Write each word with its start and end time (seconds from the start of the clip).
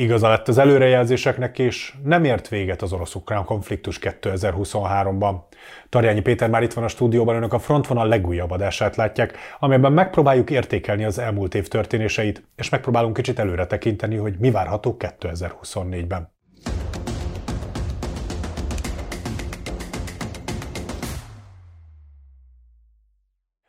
Igaza 0.00 0.28
lett 0.28 0.48
az 0.48 0.58
előrejelzéseknek, 0.58 1.58
és 1.58 1.94
nem 2.04 2.24
ért 2.24 2.48
véget 2.48 2.82
az 2.82 2.92
orosz-ukrán 2.92 3.44
konfliktus 3.44 3.98
2023-ban. 4.02 5.36
Tarjányi 5.88 6.20
Péter 6.20 6.50
már 6.50 6.62
itt 6.62 6.72
van 6.72 6.84
a 6.84 6.88
stúdióban, 6.88 7.36
önök 7.36 7.52
a 7.52 7.58
frontvonal 7.58 8.08
legújabb 8.08 8.50
adását 8.50 8.96
látják, 8.96 9.36
amelyben 9.58 9.92
megpróbáljuk 9.92 10.50
értékelni 10.50 11.04
az 11.04 11.18
elmúlt 11.18 11.54
év 11.54 11.68
történéseit, 11.68 12.42
és 12.56 12.68
megpróbálunk 12.68 13.16
kicsit 13.16 13.38
előre 13.38 13.66
tekinteni, 13.66 14.16
hogy 14.16 14.34
mi 14.38 14.50
várható 14.50 14.96
2024-ben. 14.98 16.32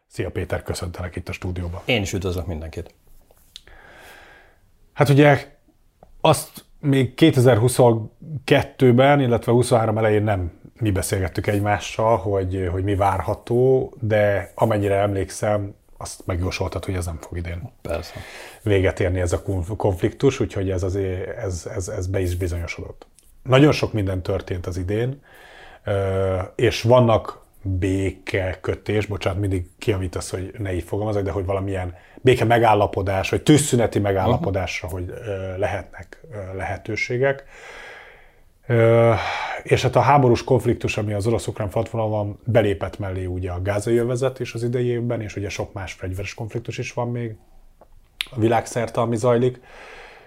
Szia 0.08 0.30
Péter, 0.30 0.64
köszöntelek 0.64 1.16
itt 1.16 1.30
a 1.30 1.32
stúdióban. 1.32 1.82
Én 1.86 2.02
is 2.02 2.14
üdvözlök 2.14 2.46
mindenkit. 2.46 2.94
Hát 4.94 5.10
ugye 5.10 5.60
azt 6.22 6.66
még 6.80 7.14
2022-ben, 7.18 9.20
illetve 9.20 9.52
23 9.52 9.98
elején 9.98 10.24
nem 10.24 10.60
mi 10.80 10.92
beszélgettük 10.92 11.48
egymással, 11.48 12.18
hogy, 12.18 12.68
hogy 12.72 12.84
mi 12.84 12.96
várható, 12.96 13.94
de 14.00 14.52
amennyire 14.56 14.96
emlékszem, 14.96 15.74
azt 15.98 16.26
megjósoltad, 16.26 16.86
hogy 16.86 16.94
ez 16.94 17.06
nem 17.06 17.18
fog 17.22 17.38
idén 17.38 17.72
Persze. 17.82 18.14
véget 18.64 19.00
érni 19.00 19.20
ez 19.20 19.34
a 19.34 19.42
konfliktus, 19.78 20.40
úgyhogy 20.40 20.70
ez, 20.70 20.84
azért, 20.84 21.38
ez, 21.38 21.70
ez, 21.76 21.88
ez 21.88 22.08
be 22.08 22.20
is 22.20 22.36
bizonyosodott. 22.36 23.08
Nagyon 23.44 23.72
sok 23.72 23.94
minden 23.94 24.22
történt 24.22 24.68
az 24.68 24.78
idén, 24.78 25.22
és 26.56 26.82
vannak 26.82 27.42
béke 27.62 28.58
kötés, 28.62 29.06
bocsánat, 29.06 29.40
mindig 29.40 29.66
kiavítasz, 29.78 30.30
hogy 30.30 30.52
ne 30.58 30.74
így 30.74 30.84
fogalmazok, 30.84 31.24
de 31.24 31.32
hogy 31.32 31.46
valamilyen 31.46 31.96
béke 32.22 32.46
megállapodás, 32.46 33.30
vagy 33.30 33.42
tűzszüneti 33.42 34.00
megállapodásra, 34.00 34.88
uh-huh. 34.88 35.02
hogy 35.02 35.14
lehetnek 35.58 36.24
lehetőségek. 36.56 37.44
És 39.64 39.82
hát 39.82 39.96
a 39.96 40.00
háborús 40.00 40.44
konfliktus, 40.44 40.98
ami 40.98 41.14
az 41.14 41.28
orosz-ukrán 41.28 41.70
frontvonalon 41.70 42.40
belépett 42.44 43.00
mellé 43.00 43.26
ugye 43.26 43.52
a 43.52 43.62
gázai 43.62 43.98
övezet 43.98 44.40
is 44.40 44.54
az 44.54 44.64
idei 44.64 44.86
évben, 44.86 45.22
és 45.22 45.36
ugye 45.36 45.50
sok 45.50 45.74
más 45.74 45.94
fegyveres 45.94 46.34
konfliktus 46.34 46.78
is 46.78 46.94
van 46.94 47.12
még 47.12 47.36
a 48.32 48.40
világszerte, 48.40 49.02
ami 49.02 49.16
zajlik, 49.16 49.60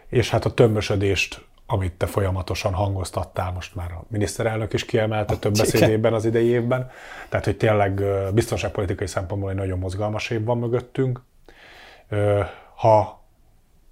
és 0.08 0.30
hát 0.30 0.44
a 0.44 0.54
tömbösödést 0.54 1.44
amit 1.66 1.92
te 1.92 2.06
folyamatosan 2.06 2.72
hangoztattál, 2.72 3.52
most 3.52 3.74
már 3.74 3.92
a 3.92 4.04
miniszterelnök 4.08 4.72
is 4.72 4.84
kiemelte 4.84 5.36
több 5.36 5.56
beszédében 5.56 6.12
az 6.12 6.24
idei 6.24 6.46
évben. 6.46 6.90
Tehát, 7.28 7.44
hogy 7.44 7.56
tényleg 7.56 8.02
biztonságpolitikai 8.34 9.06
szempontból 9.06 9.50
egy 9.50 9.56
nagyon 9.56 9.78
mozgalmas 9.78 10.30
év 10.30 10.44
van 10.44 10.58
mögöttünk. 10.58 11.20
Ha, 12.74 13.22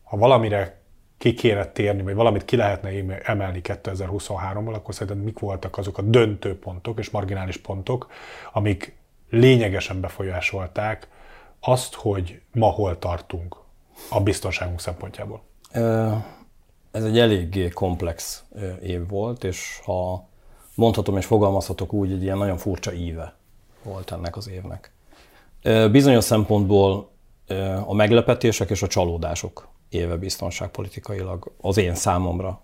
ha 0.02 0.16
valamire 0.16 0.80
ki 1.18 1.34
kéne 1.34 1.66
térni, 1.66 2.02
vagy 2.02 2.14
valamit 2.14 2.44
ki 2.44 2.56
lehetne 2.56 3.18
emelni 3.22 3.60
2023-ból, 3.64 4.74
akkor 4.74 4.94
szerinted 4.94 5.24
mik 5.24 5.38
voltak 5.38 5.78
azok 5.78 5.98
a 5.98 6.02
döntő 6.02 6.58
pontok 6.58 6.98
és 6.98 7.10
marginális 7.10 7.56
pontok, 7.56 8.10
amik 8.52 8.96
lényegesen 9.30 10.00
befolyásolták 10.00 11.08
azt, 11.60 11.94
hogy 11.94 12.40
ma 12.52 12.66
hol 12.66 12.98
tartunk 12.98 13.56
a 14.10 14.20
biztonságunk 14.20 14.80
szempontjából? 14.80 15.42
Ez 16.90 17.04
egy 17.04 17.18
eléggé 17.18 17.68
komplex 17.68 18.44
év 18.82 19.08
volt, 19.08 19.44
és 19.44 19.80
ha 19.84 20.28
mondhatom 20.74 21.16
és 21.16 21.26
fogalmazhatok 21.26 21.92
úgy, 21.92 22.12
egy 22.12 22.22
ilyen 22.22 22.38
nagyon 22.38 22.56
furcsa 22.56 22.92
íve 22.92 23.34
volt 23.82 24.12
ennek 24.12 24.36
az 24.36 24.48
évnek. 24.48 24.92
Bizonyos 25.90 26.24
szempontból 26.24 27.10
a 27.86 27.94
meglepetések 27.94 28.70
és 28.70 28.82
a 28.82 28.86
csalódások 28.86 29.68
éve 29.88 30.16
biztonságpolitikailag 30.16 31.52
az 31.60 31.76
én 31.76 31.94
számomra. 31.94 32.60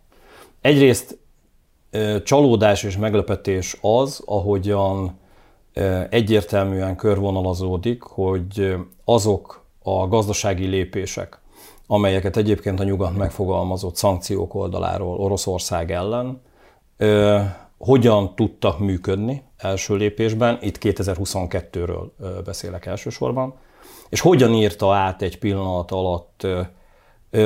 Egyrészt 0.61 1.19
csalódás 2.25 2.83
és 2.83 2.97
meglepetés 2.97 3.79
az, 3.81 4.23
ahogyan 4.27 5.19
egyértelműen 6.11 6.97
körvonalazódik, 6.97 8.03
hogy 8.03 8.77
azok 9.05 9.65
a 9.83 10.09
gazdasági 10.09 10.67
lépések, 10.67 11.41
amelyeket 11.87 12.37
egyébként 12.37 12.81
a 12.81 12.85
nyugat 12.85 13.17
megfogalmazott 13.17 13.97
szankciók 13.97 14.55
oldaláról 14.55 15.19
Oroszország 15.19 15.91
ellen, 15.93 16.43
hogyan 17.79 18.35
tudtak 18.35 18.79
működni 18.79 19.43
első 19.57 19.97
lépésben, 19.97 20.59
itt 20.61 20.79
2022-ről 20.81 22.11
beszélek 22.45 22.87
elsősorban, 22.87 23.55
és 24.09 24.21
hogyan 24.21 24.55
írta 24.55 24.95
át 24.95 25.23
egy 25.23 25.39
pillanat 25.39 25.91
alatt 25.91 26.47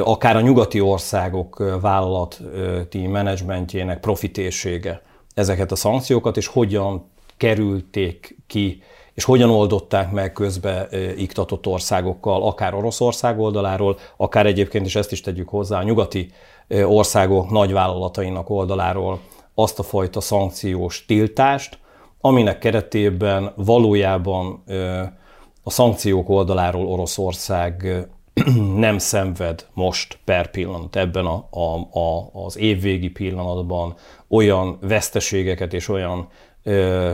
akár 0.05 0.37
a 0.37 0.41
nyugati 0.41 0.81
országok 0.81 1.79
vállalati 1.81 3.07
menedzsmentjének 3.07 4.01
profitérsége 4.01 5.03
ezeket 5.35 5.73
a 5.73 5.77
szankciókat, 5.77 6.37
és 6.37 6.47
hogyan 6.47 7.11
kerülték 7.37 8.37
ki 8.47 8.83
és 9.15 9.25
hogyan 9.25 9.51
oldották 9.51 10.11
meg 10.11 10.33
közbe 10.33 10.89
iktatott 11.17 11.67
országokkal, 11.67 12.43
akár 12.43 12.75
Oroszország 12.75 13.41
oldaláról, 13.41 13.99
akár 14.17 14.47
egyébként, 14.47 14.87
és 14.87 14.97
ezt 14.97 15.13
is 15.13 15.21
tegyük 15.21 15.49
hozzá, 15.49 15.79
a 15.79 15.83
nyugati 15.83 16.31
országok 16.85 17.51
nagyvállalatainak 17.51 18.51
oldaláról 18.51 19.21
azt 19.55 19.79
a 19.79 19.83
fajta 19.83 20.21
szankciós 20.21 21.05
tiltást, 21.07 21.79
aminek 22.21 22.59
keretében 22.59 23.53
valójában 23.57 24.65
a 25.63 25.71
szankciók 25.71 26.29
oldaláról 26.29 26.87
Oroszország 26.87 28.07
nem 28.77 28.99
szenved 28.99 29.67
most 29.73 30.19
per 30.25 30.51
pillanat 30.51 30.97
ebben 30.97 31.27
a, 31.27 31.49
a, 31.51 31.99
a, 31.99 32.31
az 32.33 32.57
évvégi 32.57 33.09
pillanatban 33.09 33.95
olyan 34.29 34.79
veszteségeket 34.81 35.73
és 35.73 35.89
olyan 35.89 36.29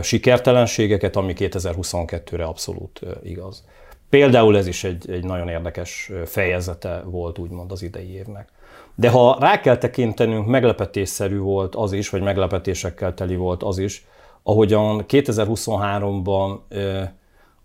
sikertelenségeket, 0.01 1.15
ami 1.15 1.33
2022-re 1.37 2.43
abszolút 2.43 3.01
igaz. 3.23 3.63
Például 4.09 4.57
ez 4.57 4.67
is 4.67 4.83
egy, 4.83 5.09
egy 5.11 5.23
nagyon 5.23 5.49
érdekes 5.49 6.11
fejezete 6.25 7.01
volt 7.05 7.37
úgymond 7.37 7.71
az 7.71 7.81
idei 7.81 8.13
évnek. 8.13 8.49
De 8.95 9.09
ha 9.09 9.37
rá 9.39 9.59
kell 9.59 9.77
tekintenünk, 9.77 10.47
meglepetésszerű 10.47 11.37
volt 11.37 11.75
az 11.75 11.91
is, 11.91 12.09
vagy 12.09 12.21
meglepetésekkel 12.21 13.13
teli 13.13 13.35
volt 13.35 13.63
az 13.63 13.77
is, 13.77 14.05
ahogyan 14.43 15.05
2023-ban 15.07 16.59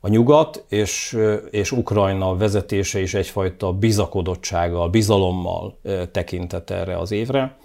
a 0.04 0.09
nyugat 0.09 0.65
és, 0.69 1.19
és 1.50 1.72
Ukrajna 1.72 2.37
vezetése 2.37 3.00
is 3.00 3.15
egyfajta 3.15 3.72
bizakodottsággal, 3.72 4.88
bizalommal 4.88 5.78
tekintett 6.12 6.70
erre 6.70 6.98
az 6.98 7.10
évre, 7.10 7.56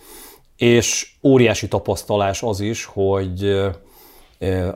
és 0.58 1.12
óriási 1.24 1.68
tapasztalás 1.68 2.44
az 2.44 2.60
is, 2.60 2.86
hogy 2.86 3.60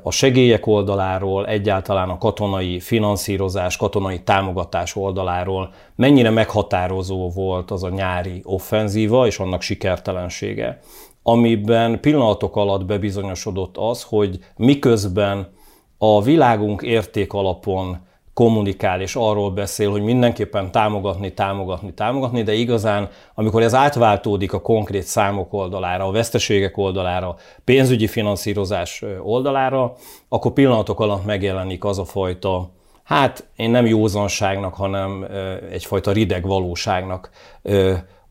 a 0.01 0.11
segélyek 0.11 0.67
oldaláról, 0.67 1.47
egyáltalán 1.47 2.09
a 2.09 2.17
katonai 2.17 2.79
finanszírozás, 2.79 3.77
katonai 3.77 4.21
támogatás 4.23 4.95
oldaláról 4.95 5.73
mennyire 5.95 6.29
meghatározó 6.29 7.29
volt 7.29 7.71
az 7.71 7.83
a 7.83 7.89
nyári 7.89 8.41
offenzíva 8.43 9.27
és 9.27 9.39
annak 9.39 9.61
sikertelensége, 9.61 10.79
amiben 11.21 11.99
pillanatok 11.99 12.55
alatt 12.55 12.85
bebizonyosodott 12.85 13.77
az, 13.77 14.03
hogy 14.03 14.39
miközben 14.55 15.61
a 16.05 16.21
világunk 16.21 16.81
érték 16.81 17.33
alapon 17.33 17.97
kommunikál 18.33 19.01
és 19.01 19.15
arról 19.15 19.51
beszél, 19.51 19.91
hogy 19.91 20.01
mindenképpen 20.01 20.71
támogatni, 20.71 21.33
támogatni, 21.33 21.93
támogatni, 21.93 22.43
de 22.43 22.53
igazán, 22.53 23.09
amikor 23.35 23.61
ez 23.61 23.73
átváltódik 23.73 24.53
a 24.53 24.61
konkrét 24.61 25.03
számok 25.03 25.53
oldalára, 25.53 26.05
a 26.05 26.11
veszteségek 26.11 26.77
oldalára, 26.77 27.35
pénzügyi 27.63 28.07
finanszírozás 28.07 29.03
oldalára, 29.21 29.93
akkor 30.29 30.53
pillanatok 30.53 30.99
alatt 30.99 31.25
megjelenik 31.25 31.83
az 31.83 31.99
a 31.99 32.05
fajta, 32.05 32.69
hát 33.03 33.47
én 33.55 33.69
nem 33.69 33.85
józanságnak, 33.85 34.73
hanem 34.73 35.25
egyfajta 35.71 36.11
rideg 36.11 36.45
valóságnak 36.45 37.29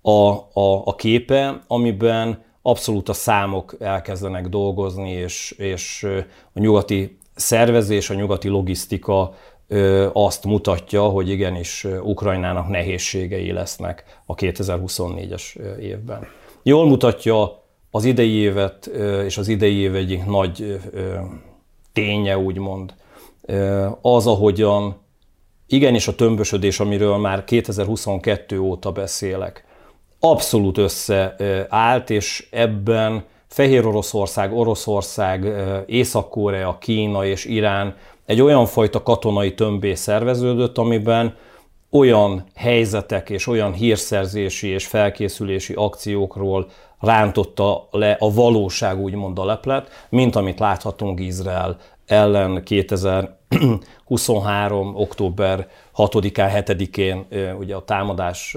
a, 0.03 0.31
a, 0.61 0.83
a 0.85 0.95
képe, 0.95 1.63
amiben 1.67 2.43
abszolút 2.63 3.09
a 3.09 3.13
számok 3.13 3.75
elkezdenek 3.81 4.49
dolgozni, 4.49 5.11
és, 5.11 5.55
és 5.59 6.07
a 6.55 6.61
nyugati 6.61 7.21
szervezés, 7.35 8.11
a 8.11 8.15
nyugati 8.15 8.49
logisztika 8.49 9.35
azt 10.13 10.45
mutatja, 10.45 11.03
hogy 11.03 11.29
igenis 11.29 11.87
Ukrajnának 12.03 12.69
nehézségei 12.69 13.53
lesznek 13.53 14.05
a 14.27 14.35
2024-es 14.35 15.57
évben. 15.79 16.27
Jól 16.63 16.87
mutatja 16.87 17.63
az 17.91 18.05
idei 18.05 18.33
évet 18.33 18.87
és 19.25 19.39
az 19.39 19.49
idei 19.49 19.77
év 19.77 19.95
egyik 19.95 20.25
nagy 20.25 20.81
ténye, 21.93 22.39
úgymond, 22.39 22.95
az, 24.01 24.27
ahogyan 24.27 25.01
igenis 25.67 26.09
a 26.09 26.15
tömbösödés, 26.15 26.81
amiről 26.81 27.17
már 27.17 27.45
2022 27.45 28.59
óta 28.59 28.93
beszélek, 28.93 29.65
abszolút 30.21 30.79
összeállt, 30.79 32.11
és 32.11 32.49
ebben 32.51 33.25
Fehér 33.53 33.87
Oroszország, 33.87 34.53
Oroszország, 34.53 35.53
Észak-Korea, 35.87 36.79
Kína 36.81 37.25
és 37.25 37.45
Irán 37.45 37.97
egy 38.27 38.41
olyan 38.41 38.67
fajta 38.67 39.03
katonai 39.03 39.55
tömbé 39.55 39.95
szerveződött, 39.95 40.79
amiben 40.79 41.37
olyan 41.91 42.45
helyzetek 42.55 43.31
és 43.31 43.47
olyan 43.47 43.73
hírszerzési 43.73 44.69
és 44.69 44.87
felkészülési 44.87 45.73
akciókról 45.73 46.67
rántotta 47.01 47.89
le 47.91 48.17
a 48.21 48.33
valóság 48.33 49.01
úgymond 49.01 49.39
a 49.39 49.45
leplet, 49.45 50.07
mint 50.09 50.37
amit 50.37 50.59
láthatunk 50.59 51.21
Izrael 51.21 51.77
ellen 52.13 52.63
2023. 52.65 54.97
október 54.97 55.69
6-án, 55.97 56.63
7-én 56.67 57.27
ugye 57.59 57.75
a 57.75 57.85
támadás 57.85 58.57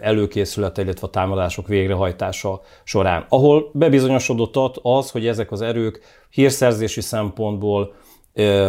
előkészülete, 0.00 0.82
illetve 0.82 1.06
a 1.06 1.10
támadások 1.10 1.68
végrehajtása 1.68 2.60
során, 2.84 3.26
ahol 3.28 3.70
bebizonyosodott 3.72 4.78
az, 4.82 5.10
hogy 5.10 5.26
ezek 5.26 5.52
az 5.52 5.60
erők 5.60 6.00
hírszerzési 6.30 7.00
szempontból, 7.00 7.94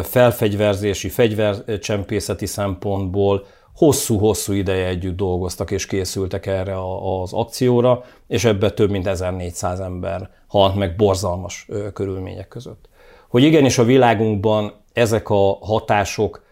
felfegyverzési, 0.03 1.09
fegyvercsempészeti 1.09 2.45
szempontból 2.45 3.45
hosszú-hosszú 3.75 4.53
ideje 4.53 4.87
együtt 4.87 5.15
dolgoztak 5.15 5.71
és 5.71 5.85
készültek 5.85 6.45
erre 6.45 6.75
az 7.21 7.33
akcióra, 7.33 8.03
és 8.27 8.45
ebbe 8.45 8.71
több 8.71 8.89
mint 8.89 9.07
1400 9.07 9.79
ember 9.79 10.29
halt 10.47 10.75
meg 10.75 10.95
borzalmas 10.95 11.67
körülmények 11.93 12.47
között. 12.47 12.89
Hogy 13.29 13.43
igenis 13.43 13.77
a 13.77 13.83
világunkban 13.83 14.73
ezek 14.93 15.29
a 15.29 15.57
hatások 15.61 16.43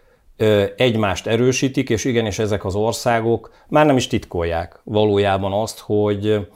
egymást 0.76 1.26
erősítik, 1.26 1.90
és 1.90 2.04
igenis 2.04 2.38
ezek 2.38 2.64
az 2.64 2.74
országok 2.74 3.52
már 3.68 3.86
nem 3.86 3.96
is 3.96 4.06
titkolják 4.06 4.80
valójában 4.84 5.52
azt, 5.52 5.78
hogy 5.78 6.48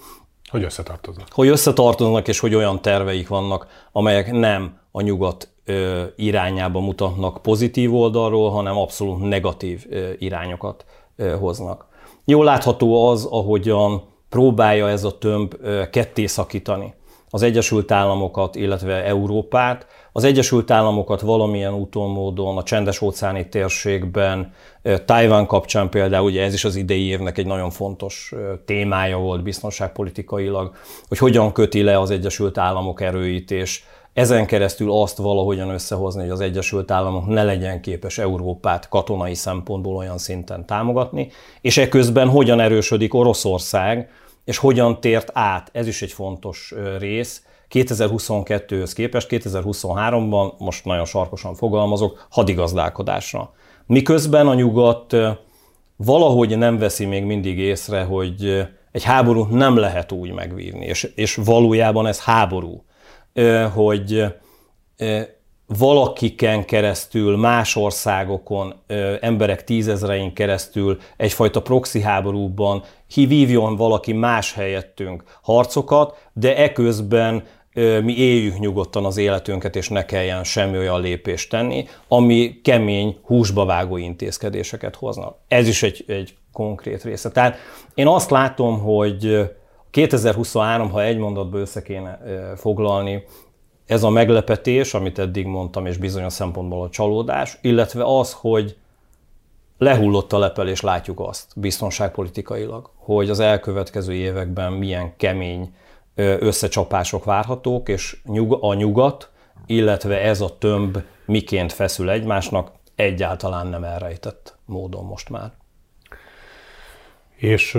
hogy 0.50 0.62
összetartoznak. 0.62 1.28
Hogy 1.30 1.48
összetartoznak, 1.48 2.28
és 2.28 2.38
hogy 2.38 2.54
olyan 2.54 2.82
terveik 2.82 3.28
vannak, 3.28 3.66
amelyek 3.92 4.32
nem 4.32 4.78
a 4.90 5.00
nyugat 5.00 5.48
irányába 6.16 6.80
mutatnak 6.80 7.42
pozitív 7.42 7.94
oldalról, 7.94 8.50
hanem 8.50 8.76
abszolút 8.76 9.28
negatív 9.28 9.86
irányokat 10.18 10.84
hoznak. 11.38 11.86
Jól 12.24 12.44
látható 12.44 13.08
az, 13.08 13.24
ahogyan 13.24 14.02
próbálja 14.28 14.88
ez 14.88 15.04
a 15.04 15.18
tömb 15.18 15.54
ketté 15.90 16.26
szakítani 16.26 16.94
az 17.30 17.42
Egyesült 17.42 17.90
Államokat, 17.90 18.54
illetve 18.54 19.04
Európát. 19.04 19.86
Az 20.12 20.24
Egyesült 20.24 20.70
Államokat 20.70 21.20
valamilyen 21.20 21.74
úton, 21.74 22.10
módon 22.10 22.56
a 22.56 22.62
csendes 22.62 23.00
óceáni 23.00 23.48
térségben, 23.48 24.52
Tajván 25.04 25.46
kapcsán 25.46 25.88
például, 25.88 26.24
ugye 26.24 26.42
ez 26.42 26.54
is 26.54 26.64
az 26.64 26.76
idei 26.76 27.06
évnek 27.06 27.38
egy 27.38 27.46
nagyon 27.46 27.70
fontos 27.70 28.34
témája 28.64 29.18
volt 29.18 29.42
biztonságpolitikailag, 29.42 30.74
hogy 31.08 31.18
hogyan 31.18 31.52
köti 31.52 31.82
le 31.82 32.00
az 32.00 32.10
Egyesült 32.10 32.58
Államok 32.58 33.00
erőit, 33.00 33.50
és 33.50 33.82
ezen 34.12 34.46
keresztül 34.46 34.92
azt 34.92 35.16
valahogyan 35.16 35.70
összehozni, 35.70 36.20
hogy 36.20 36.30
az 36.30 36.40
Egyesült 36.40 36.90
Államok 36.90 37.26
ne 37.26 37.44
legyen 37.44 37.80
képes 37.80 38.18
Európát 38.18 38.88
katonai 38.88 39.34
szempontból 39.34 39.96
olyan 39.96 40.18
szinten 40.18 40.66
támogatni, 40.66 41.30
és 41.60 41.78
eközben 41.78 42.28
hogyan 42.28 42.60
erősödik 42.60 43.14
Oroszország, 43.14 44.10
és 44.48 44.58
hogyan 44.58 45.00
tért 45.00 45.30
át, 45.32 45.70
ez 45.72 45.86
is 45.86 46.02
egy 46.02 46.12
fontos 46.12 46.74
rész, 46.98 47.42
2022-höz 47.70 48.92
képest 48.94 49.28
2023-ban, 49.30 50.58
most 50.58 50.84
nagyon 50.84 51.04
sarkosan 51.04 51.54
fogalmazok, 51.54 52.26
hadigazdálkodásra. 52.30 53.52
Miközben 53.86 54.46
a 54.46 54.54
nyugat 54.54 55.16
valahogy 55.96 56.58
nem 56.58 56.78
veszi 56.78 57.04
még 57.04 57.24
mindig 57.24 57.58
észre, 57.58 58.02
hogy 58.02 58.66
egy 58.92 59.02
háborút 59.02 59.50
nem 59.50 59.76
lehet 59.76 60.12
úgy 60.12 60.32
megvívni, 60.32 60.84
és, 60.84 61.12
és 61.14 61.34
valójában 61.34 62.06
ez 62.06 62.20
háború 62.20 62.84
hogy 63.74 64.24
valakiken 65.76 66.64
keresztül, 66.64 67.36
más 67.36 67.76
országokon, 67.76 68.74
emberek 69.20 69.64
tízezrein 69.64 70.34
keresztül 70.34 70.98
egyfajta 71.16 71.62
proxy 71.62 72.00
háborúban 72.00 72.82
hívjon 73.14 73.76
valaki 73.76 74.12
más 74.12 74.52
helyettünk 74.52 75.22
harcokat, 75.42 76.28
de 76.32 76.56
eközben 76.56 77.42
mi 78.02 78.16
éljük 78.16 78.58
nyugodtan 78.58 79.04
az 79.04 79.16
életünket, 79.16 79.76
és 79.76 79.88
ne 79.88 80.04
kelljen 80.04 80.44
semmi 80.44 80.78
olyan 80.78 81.00
lépést 81.00 81.50
tenni, 81.50 81.86
ami 82.08 82.60
kemény, 82.62 83.18
húsba 83.22 83.64
vágó 83.64 83.96
intézkedéseket 83.96 84.96
hoznak. 84.96 85.36
Ez 85.48 85.68
is 85.68 85.82
egy, 85.82 86.04
egy 86.06 86.36
konkrét 86.52 87.02
része. 87.02 87.30
Tehát 87.30 87.56
én 87.94 88.06
azt 88.06 88.30
látom, 88.30 88.78
hogy 88.78 89.50
2023, 89.90 90.90
ha 90.90 91.02
egy 91.02 91.18
mondatba 91.18 91.58
össze 91.58 91.82
kéne 91.82 92.20
foglalni, 92.56 93.24
ez 93.88 94.02
a 94.02 94.10
meglepetés, 94.10 94.94
amit 94.94 95.18
eddig 95.18 95.46
mondtam, 95.46 95.86
és 95.86 95.96
bizonyos 95.96 96.32
szempontból 96.32 96.84
a 96.84 96.90
csalódás, 96.90 97.58
illetve 97.62 98.18
az, 98.18 98.32
hogy 98.32 98.76
lehullott 99.78 100.32
a 100.32 100.38
lepel, 100.38 100.68
és 100.68 100.80
látjuk 100.80 101.20
azt 101.20 101.52
biztonságpolitikailag, 101.56 102.90
hogy 102.94 103.30
az 103.30 103.40
elkövetkező 103.40 104.12
években 104.14 104.72
milyen 104.72 105.16
kemény 105.16 105.74
összecsapások 106.14 107.24
várhatók, 107.24 107.88
és 107.88 108.16
a 108.60 108.74
nyugat, 108.74 109.30
illetve 109.66 110.20
ez 110.20 110.40
a 110.40 110.58
tömb 110.58 110.98
miként 111.24 111.72
feszül 111.72 112.10
egymásnak, 112.10 112.72
egyáltalán 112.94 113.66
nem 113.66 113.84
elrejtett 113.84 114.56
módon 114.64 115.04
most 115.04 115.28
már. 115.28 115.52
És 117.36 117.76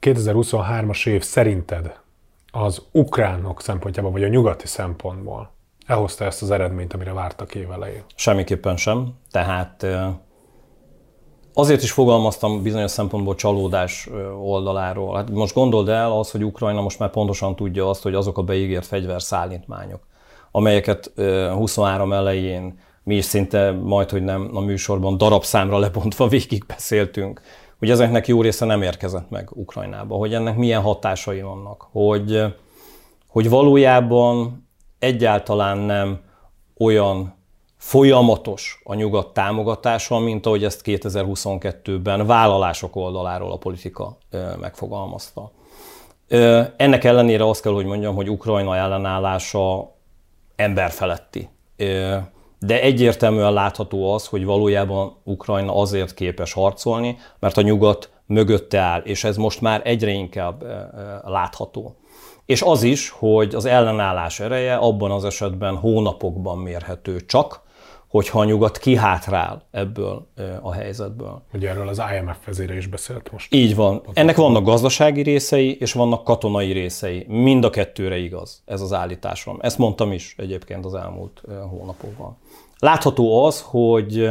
2023-as 0.00 1.06
év 1.06 1.22
szerinted 1.22 2.02
az 2.54 2.82
ukránok 2.92 3.60
szempontjából, 3.60 4.10
vagy 4.10 4.24
a 4.24 4.28
nyugati 4.28 4.66
szempontból 4.66 5.50
elhozta 5.86 6.24
ezt 6.24 6.42
az 6.42 6.50
eredményt, 6.50 6.92
amire 6.92 7.12
vártak 7.12 7.54
évelején? 7.54 8.02
Semmiképpen 8.14 8.76
sem. 8.76 9.14
Tehát 9.30 9.86
azért 11.54 11.82
is 11.82 11.92
fogalmaztam 11.92 12.62
bizonyos 12.62 12.90
szempontból 12.90 13.34
csalódás 13.34 14.08
oldaláról. 14.42 15.16
Hát 15.16 15.30
most 15.30 15.54
gondold 15.54 15.88
el 15.88 16.12
az, 16.12 16.30
hogy 16.30 16.44
Ukrajna 16.44 16.80
most 16.80 16.98
már 16.98 17.10
pontosan 17.10 17.56
tudja 17.56 17.88
azt, 17.88 18.02
hogy 18.02 18.14
azok 18.14 18.38
a 18.38 18.42
beígért 18.42 18.86
fegyverszállítmányok, 18.86 20.06
amelyeket 20.50 21.12
23 21.52 22.12
elején 22.12 22.78
mi 23.02 23.16
is 23.16 23.24
szinte 23.24 23.72
majd, 23.72 24.10
hogy 24.10 24.22
nem 24.22 24.50
a 24.52 24.60
műsorban 24.60 25.16
darabszámra 25.16 25.78
lebontva 25.78 26.28
végig 26.36 26.64
beszéltünk, 26.66 27.40
hogy 27.84 27.92
ezeknek 27.92 28.28
jó 28.28 28.42
része 28.42 28.64
nem 28.64 28.82
érkezett 28.82 29.30
meg 29.30 29.48
Ukrajnába, 29.52 30.16
hogy 30.16 30.34
ennek 30.34 30.56
milyen 30.56 30.80
hatásai 30.80 31.42
vannak, 31.42 31.88
hogy, 31.92 32.44
hogy 33.28 33.48
valójában 33.48 34.66
egyáltalán 34.98 35.78
nem 35.78 36.20
olyan 36.78 37.34
folyamatos 37.76 38.80
a 38.84 38.94
nyugat 38.94 39.32
támogatása, 39.32 40.18
mint 40.18 40.46
ahogy 40.46 40.64
ezt 40.64 40.80
2022-ben 40.84 42.26
vállalások 42.26 42.96
oldaláról 42.96 43.52
a 43.52 43.56
politika 43.56 44.18
megfogalmazta. 44.60 45.50
Ennek 46.76 47.04
ellenére 47.04 47.48
azt 47.48 47.62
kell, 47.62 47.72
hogy 47.72 47.86
mondjam, 47.86 48.14
hogy 48.14 48.30
Ukrajna 48.30 48.76
ellenállása 48.76 49.94
emberfeletti 50.56 51.48
de 52.66 52.80
egyértelműen 52.80 53.52
látható 53.52 54.12
az, 54.12 54.26
hogy 54.26 54.44
valójában 54.44 55.16
Ukrajna 55.24 55.76
azért 55.76 56.14
képes 56.14 56.52
harcolni, 56.52 57.16
mert 57.38 57.56
a 57.56 57.62
nyugat 57.62 58.10
mögötte 58.26 58.78
áll, 58.78 59.00
és 59.00 59.24
ez 59.24 59.36
most 59.36 59.60
már 59.60 59.80
egyre 59.84 60.10
inkább 60.10 60.64
látható. 61.24 61.96
És 62.46 62.62
az 62.62 62.82
is, 62.82 63.10
hogy 63.10 63.54
az 63.54 63.64
ellenállás 63.64 64.40
ereje 64.40 64.74
abban 64.74 65.10
az 65.10 65.24
esetben 65.24 65.76
hónapokban 65.76 66.58
mérhető 66.58 67.20
csak, 67.20 67.62
hogyha 68.14 68.40
a 68.40 68.44
nyugat 68.44 68.78
kihátrál 68.78 69.66
ebből 69.70 70.26
a 70.62 70.72
helyzetből. 70.72 71.42
Ugye 71.52 71.68
erről 71.68 71.88
az 71.88 72.02
IMF 72.16 72.36
vezére 72.46 72.76
is 72.76 72.86
beszélt 72.86 73.32
most. 73.32 73.54
Így 73.54 73.74
van. 73.74 74.02
Ennek 74.12 74.36
vannak 74.36 74.64
gazdasági 74.64 75.22
részei, 75.22 75.76
és 75.76 75.92
vannak 75.92 76.24
katonai 76.24 76.72
részei. 76.72 77.24
Mind 77.28 77.64
a 77.64 77.70
kettőre 77.70 78.16
igaz 78.16 78.62
ez 78.64 78.80
az 78.80 78.92
állításom. 78.92 79.58
Ezt 79.60 79.78
mondtam 79.78 80.12
is 80.12 80.34
egyébként 80.38 80.84
az 80.84 80.94
elmúlt 80.94 81.42
hónapokban. 81.70 82.36
Látható 82.78 83.44
az, 83.44 83.64
hogy 83.66 84.30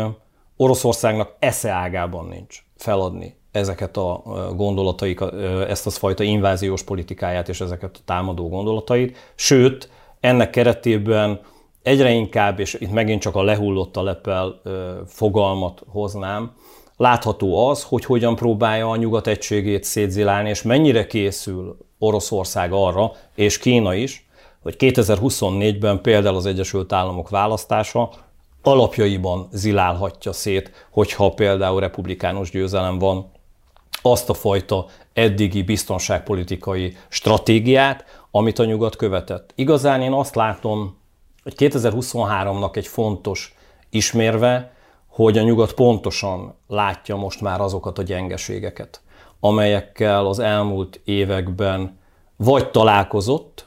Oroszországnak 0.58 1.36
esze 1.40 1.72
ágában 1.72 2.26
nincs 2.26 2.64
feladni 2.76 3.36
ezeket 3.52 3.98
a 3.98 4.22
gondolataik, 4.56 5.20
ezt 5.68 5.86
az 5.86 5.98
fajta 5.98 6.24
inváziós 6.24 6.84
politikáját 6.84 7.50
és 7.50 7.62
ezeket 7.62 7.96
a 7.98 8.04
támadó 8.06 8.50
gondolatait, 8.50 9.18
sőt, 9.36 9.90
ennek 10.20 10.50
keretében 10.50 11.40
egyre 11.84 12.12
inkább, 12.12 12.60
és 12.60 12.74
itt 12.74 12.92
megint 12.92 13.22
csak 13.22 13.36
a 13.36 13.44
lehullott 13.44 13.98
a 13.98 14.04
lepel 14.04 14.62
fogalmat 15.08 15.82
hoznám, 15.88 16.52
látható 16.98 17.70
az, 17.70 17.84
hogy 17.84 18.06
hogyan 18.06 18.36
próbálja 18.36 18.90
a 18.90 18.96
nyugat 18.96 19.28
egységét 19.28 19.84
szétzilálni, 19.84 20.50
és 20.50 20.62
mennyire 20.62 21.08
készül 21.08 21.78
Oroszország 22.00 22.72
arra, 22.72 23.12
és 23.36 23.58
Kína 23.58 23.94
is, 23.94 24.28
hogy 24.62 24.76
2024-ben 24.80 26.02
például 26.02 26.36
az 26.36 26.46
Egyesült 26.46 26.94
Államok 26.94 27.30
választása 27.30 28.10
alapjaiban 28.62 29.48
zilálhatja 29.52 30.32
szét, 30.32 30.88
hogyha 30.92 31.30
például 31.30 31.80
republikánus 31.80 32.52
győzelem 32.52 33.00
van, 33.00 33.32
azt 34.02 34.30
a 34.30 34.34
fajta 34.34 34.86
eddigi 35.14 35.62
biztonságpolitikai 35.62 36.96
stratégiát, 37.08 38.06
amit 38.32 38.60
a 38.60 38.66
nyugat 38.66 38.96
követett. 38.96 39.52
Igazán 39.56 40.02
én 40.02 40.12
azt 40.12 40.36
látom, 40.36 40.98
2023-nak 41.46 42.76
egy 42.76 42.88
fontos 42.88 43.56
ismérve, 43.90 44.74
hogy 45.08 45.38
a 45.38 45.44
nyugat 45.44 45.74
pontosan 45.74 46.56
látja 46.68 47.16
most 47.16 47.42
már 47.42 47.62
azokat 47.62 47.98
a 47.98 48.04
gyengeségeket, 48.04 49.02
amelyekkel 49.40 50.26
az 50.26 50.40
elmúlt 50.40 51.02
években 51.04 52.00
vagy 52.36 52.72
találkozott, 52.72 53.66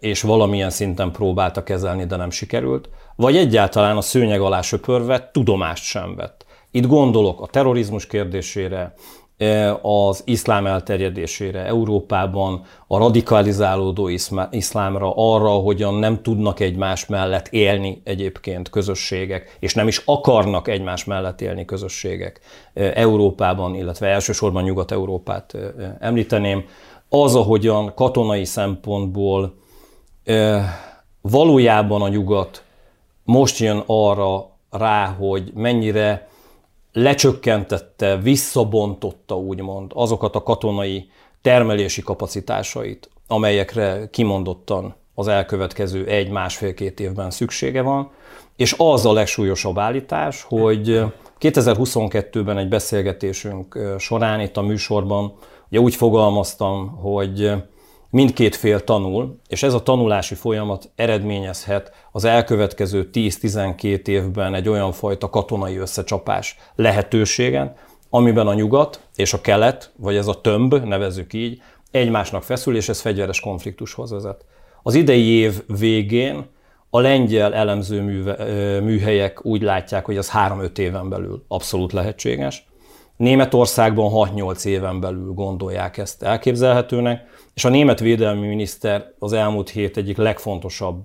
és 0.00 0.22
valamilyen 0.22 0.70
szinten 0.70 1.10
próbálta 1.10 1.62
kezelni, 1.62 2.06
de 2.06 2.16
nem 2.16 2.30
sikerült, 2.30 2.88
vagy 3.16 3.36
egyáltalán 3.36 3.96
a 3.96 4.00
szőnyeg 4.00 4.40
alá 4.40 4.60
söpörve 4.60 5.30
tudomást 5.32 5.84
sem 5.84 6.16
vett. 6.16 6.44
Itt 6.70 6.86
gondolok 6.86 7.40
a 7.40 7.46
terrorizmus 7.46 8.06
kérdésére, 8.06 8.94
az 9.82 10.22
iszlám 10.24 10.66
elterjedésére 10.66 11.64
Európában, 11.64 12.62
a 12.86 12.98
radikalizálódó 12.98 14.10
iszlámra, 14.50 15.12
arra, 15.16 15.48
hogyan 15.48 15.94
nem 15.94 16.22
tudnak 16.22 16.60
egymás 16.60 17.06
mellett 17.06 17.48
élni 17.48 18.00
egyébként 18.04 18.70
közösségek, 18.70 19.56
és 19.60 19.74
nem 19.74 19.88
is 19.88 20.02
akarnak 20.04 20.68
egymás 20.68 21.04
mellett 21.04 21.40
élni 21.40 21.64
közösségek 21.64 22.40
Európában, 22.74 23.74
illetve 23.74 24.06
elsősorban 24.06 24.62
Nyugat-Európát 24.62 25.56
említeném. 26.00 26.64
Az, 27.08 27.34
ahogyan 27.34 27.94
katonai 27.94 28.44
szempontból 28.44 29.54
valójában 31.20 32.02
a 32.02 32.08
nyugat 32.08 32.64
most 33.24 33.58
jön 33.58 33.82
arra 33.86 34.50
rá, 34.70 35.06
hogy 35.06 35.50
mennyire 35.54 36.28
lecsökkentette, 36.92 38.16
visszabontotta 38.16 39.38
úgymond 39.38 39.90
azokat 39.94 40.34
a 40.34 40.42
katonai 40.42 41.10
termelési 41.42 42.02
kapacitásait, 42.02 43.10
amelyekre 43.26 44.08
kimondottan 44.10 44.94
az 45.14 45.28
elkövetkező 45.28 46.06
egy-másfél-két 46.06 47.00
évben 47.00 47.30
szüksége 47.30 47.82
van, 47.82 48.10
és 48.56 48.74
az 48.78 49.06
a 49.06 49.12
legsúlyosabb 49.12 49.78
állítás, 49.78 50.42
hogy 50.42 51.02
2022-ben 51.40 52.58
egy 52.58 52.68
beszélgetésünk 52.68 53.78
során 53.98 54.40
itt 54.40 54.56
a 54.56 54.62
műsorban 54.62 55.32
ugye 55.68 55.80
úgy 55.80 55.94
fogalmaztam, 55.94 56.88
hogy 56.88 57.52
mindkét 58.10 58.56
fél 58.56 58.84
tanul, 58.84 59.40
és 59.48 59.62
ez 59.62 59.74
a 59.74 59.82
tanulási 59.82 60.34
folyamat 60.34 60.90
eredményezhet 60.94 61.92
az 62.12 62.24
elkövetkező 62.24 63.10
10-12 63.12 64.06
évben 64.06 64.54
egy 64.54 64.68
olyan 64.68 64.92
fajta 64.92 65.30
katonai 65.30 65.76
összecsapás 65.76 66.56
lehetőségen, 66.74 67.74
amiben 68.10 68.46
a 68.46 68.54
nyugat 68.54 69.00
és 69.14 69.32
a 69.32 69.40
kelet, 69.40 69.92
vagy 69.96 70.16
ez 70.16 70.26
a 70.26 70.40
tömb, 70.40 70.74
nevezük 70.74 71.32
így, 71.32 71.62
egymásnak 71.90 72.42
feszül, 72.42 72.76
és 72.76 72.88
ez 72.88 73.00
fegyveres 73.00 73.40
konfliktushoz 73.40 74.10
vezet. 74.10 74.44
Az 74.82 74.94
idei 74.94 75.26
év 75.26 75.62
végén 75.78 76.46
a 76.90 77.00
lengyel 77.00 77.54
elemző 77.54 78.02
műve, 78.02 78.44
műhelyek 78.80 79.44
úgy 79.44 79.62
látják, 79.62 80.04
hogy 80.04 80.16
az 80.16 80.30
3-5 80.34 80.78
éven 80.78 81.08
belül 81.08 81.44
abszolút 81.48 81.92
lehetséges. 81.92 82.68
Németországban 83.20 84.10
6-8 84.34 84.64
éven 84.64 85.00
belül 85.00 85.32
gondolják 85.32 85.98
ezt 85.98 86.22
elképzelhetőnek, 86.22 87.24
és 87.54 87.64
a 87.64 87.68
német 87.68 88.00
védelmi 88.00 88.46
miniszter 88.46 89.12
az 89.18 89.32
elmúlt 89.32 89.70
hét 89.70 89.96
egyik 89.96 90.16
legfontosabb 90.16 91.04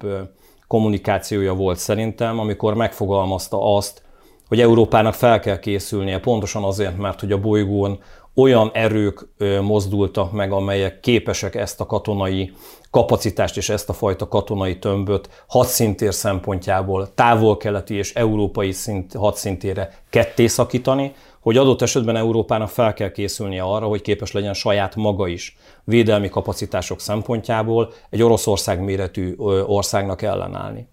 kommunikációja 0.68 1.54
volt 1.54 1.78
szerintem, 1.78 2.40
amikor 2.40 2.74
megfogalmazta 2.74 3.76
azt, 3.76 4.02
hogy 4.48 4.62
Európának 4.62 5.14
fel 5.14 5.40
kell 5.40 5.60
készülnie 5.60 6.20
pontosan 6.20 6.64
azért, 6.64 6.98
mert 6.98 7.20
hogy 7.20 7.32
a 7.32 7.40
bolygón 7.40 8.00
olyan 8.36 8.72
erők 8.74 9.28
mozdultak 9.62 10.32
meg, 10.32 10.52
amelyek 10.52 11.00
képesek 11.00 11.56
ezt 11.56 11.82
a 11.82 11.86
katonai 11.86 12.54
kapacitást 12.90 13.58
és 13.58 13.70
ezt 13.70 13.90
a 13.90 13.94
fajta 13.94 14.28
katonai 14.28 14.80
tömböt 14.80 15.30
hadszintér 15.48 16.14
szempontjából 16.14 17.14
távol-keleti 17.14 17.96
és 17.96 18.14
európai 18.14 18.72
szint, 18.72 19.14
hadszintére 19.14 19.90
ketté 20.10 20.48
szakítani, 20.48 21.14
hogy 21.46 21.58
adott 21.58 21.82
esetben 21.82 22.16
Európának 22.16 22.70
fel 22.70 22.94
kell 22.94 23.12
készülnie 23.12 23.62
arra, 23.62 23.88
hogy 23.88 24.02
képes 24.02 24.32
legyen 24.32 24.54
saját 24.54 24.96
maga 24.96 25.28
is 25.28 25.58
védelmi 25.84 26.30
kapacitások 26.30 27.00
szempontjából 27.00 27.94
egy 28.10 28.24
Oroszország 28.24 28.84
méretű 28.84 29.36
országnak 29.66 30.22
ellenállni. 30.22 30.88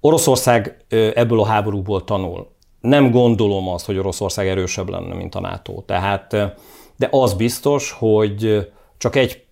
Oroszország 0.00 0.84
ebből 1.14 1.40
a 1.40 1.46
háborúból 1.46 2.04
tanul. 2.04 2.50
Nem 2.80 3.10
gondolom 3.10 3.68
azt, 3.68 3.86
hogy 3.86 3.98
Oroszország 3.98 4.48
erősebb 4.48 4.88
lenne, 4.88 5.14
mint 5.14 5.34
a 5.34 5.40
NATO. 5.40 5.82
Tehát, 5.86 6.30
de 6.96 7.08
az 7.10 7.34
biztos, 7.34 7.90
hogy 7.90 8.68
csak 8.96 9.16
egy, 9.16 9.44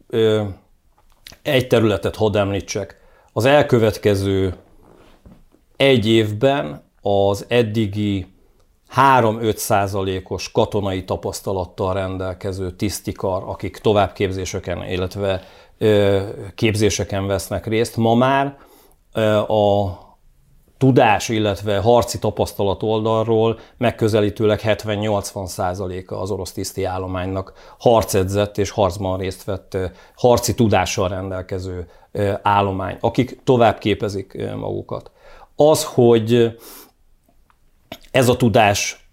egy 1.43 1.67
területet 1.67 2.17
hadd 2.17 2.37
említsek. 2.37 3.01
Az 3.33 3.45
elkövetkező 3.45 4.55
egy 5.77 6.09
évben 6.09 6.83
az 7.01 7.45
eddigi 7.49 8.35
3-5 8.97 9.57
százalékos 9.57 10.53
katonai 10.53 11.05
tapasztalattal 11.05 11.95
rendelkező 11.95 12.71
tisztikar, 12.71 13.43
akik 13.47 13.79
továbbképzéseken, 13.79 14.85
illetve 14.89 15.43
képzéseken 16.55 17.27
vesznek 17.27 17.67
részt, 17.67 17.97
ma 17.97 18.15
már 18.15 18.57
a 19.49 19.91
tudás, 20.79 21.29
illetve 21.29 21.79
harci 21.79 22.19
tapasztalat 22.19 22.83
oldalról 22.83 23.59
megközelítőleg 23.77 24.61
70-80 24.65 25.47
százaléka 25.47 26.21
az 26.21 26.31
orosz 26.31 26.53
tiszti 26.53 26.85
állománynak 26.85 27.53
harcedzett 27.79 28.59
és 28.59 28.71
harcban 28.71 29.19
részt 29.19 29.45
vett 29.45 29.79
harci 30.17 30.55
tudással 30.55 31.09
rendelkező 31.09 31.89
állomány, 32.43 32.97
akik 33.01 33.41
tovább 33.45 33.79
képezik 33.79 34.51
magukat. 34.57 35.11
Az, 35.57 35.85
hogy 35.85 36.57
ez 38.17 38.29
a 38.29 38.37
tudás 38.37 39.09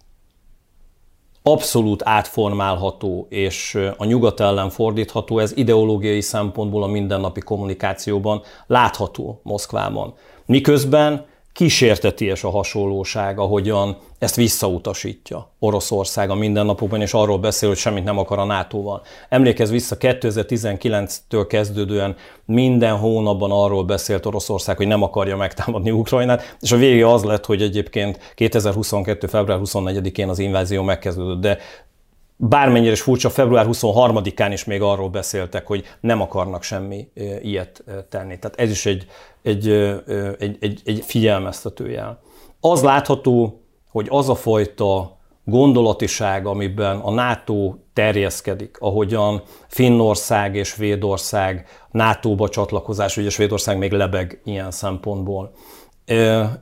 abszolút 1.42 2.02
átformálható 2.04 3.26
és 3.28 3.78
a 3.96 4.04
nyugat 4.04 4.40
ellen 4.40 4.70
fordítható, 4.70 5.38
ez 5.38 5.56
ideológiai 5.56 6.20
szempontból 6.20 6.82
a 6.82 6.86
mindennapi 6.86 7.40
kommunikációban 7.40 8.42
látható 8.66 9.40
Moszkvában. 9.42 10.14
Miközben 10.46 11.26
kísérteties 11.54 12.44
a 12.44 12.50
hasonlóság, 12.50 13.38
ahogyan 13.38 13.96
ezt 14.18 14.36
visszautasítja 14.36 15.50
Oroszország 15.58 16.30
a 16.30 16.34
mindennapokban, 16.34 17.00
és 17.00 17.12
arról 17.12 17.38
beszél, 17.38 17.68
hogy 17.68 17.78
semmit 17.78 18.04
nem 18.04 18.18
akar 18.18 18.38
a 18.38 18.44
NATO-val. 18.44 19.02
Emlékezz 19.28 19.70
vissza, 19.70 19.96
2019-től 19.98 21.44
kezdődően 21.48 22.16
minden 22.44 22.96
hónapban 22.96 23.50
arról 23.50 23.84
beszélt 23.84 24.26
Oroszország, 24.26 24.76
hogy 24.76 24.86
nem 24.86 25.02
akarja 25.02 25.36
megtámadni 25.36 25.90
Ukrajnát, 25.90 26.56
és 26.60 26.72
a 26.72 26.76
vége 26.76 27.12
az 27.12 27.24
lett, 27.24 27.46
hogy 27.46 27.62
egyébként 27.62 28.32
2022. 28.34 29.26
február 29.26 29.58
24-én 29.62 30.28
az 30.28 30.38
invázió 30.38 30.82
megkezdődött, 30.82 31.40
de 31.40 31.58
bármennyire 32.36 32.92
is 32.92 33.00
furcsa, 33.00 33.30
február 33.30 33.66
23-án 33.68 34.48
is 34.52 34.64
még 34.64 34.82
arról 34.82 35.08
beszéltek, 35.08 35.66
hogy 35.66 35.84
nem 36.00 36.20
akarnak 36.20 36.62
semmi 36.62 37.08
ilyet 37.42 37.84
tenni. 38.08 38.38
Tehát 38.38 38.60
ez 38.60 38.70
is 38.70 38.86
egy, 38.86 39.06
egy, 39.42 39.68
egy, 40.38 40.56
egy, 40.60 40.80
egy 40.84 41.02
figyelmeztetőjel. 41.06 42.20
Az 42.60 42.82
látható, 42.82 43.62
hogy 43.90 44.06
az 44.10 44.28
a 44.28 44.34
fajta 44.34 45.18
gondolatiság, 45.44 46.46
amiben 46.46 46.98
a 46.98 47.10
NATO 47.10 47.74
terjeszkedik, 47.92 48.76
ahogyan 48.80 49.42
Finnország 49.68 50.54
és 50.54 50.68
Svédország 50.68 51.66
NATO-ba 51.90 52.48
csatlakozás, 52.48 53.16
ugye 53.16 53.30
Svédország 53.30 53.78
még 53.78 53.92
lebeg 53.92 54.40
ilyen 54.44 54.70
szempontból, 54.70 55.52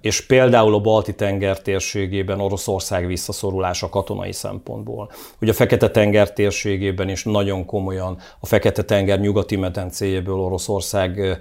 és 0.00 0.26
például 0.26 0.74
a 0.74 0.80
Balti-tenger 0.80 1.60
térségében 1.60 2.40
Oroszország 2.40 3.06
visszaszorulása 3.06 3.88
katonai 3.88 4.32
szempontból. 4.32 5.10
Ugye 5.40 5.50
a 5.50 5.54
Fekete-tenger 5.54 6.32
térségében 6.32 7.08
is 7.08 7.24
nagyon 7.24 7.64
komolyan 7.64 8.18
a 8.40 8.46
Fekete-tenger 8.46 9.20
nyugati 9.20 9.56
medencéjéből 9.56 10.38
Oroszország 10.38 11.38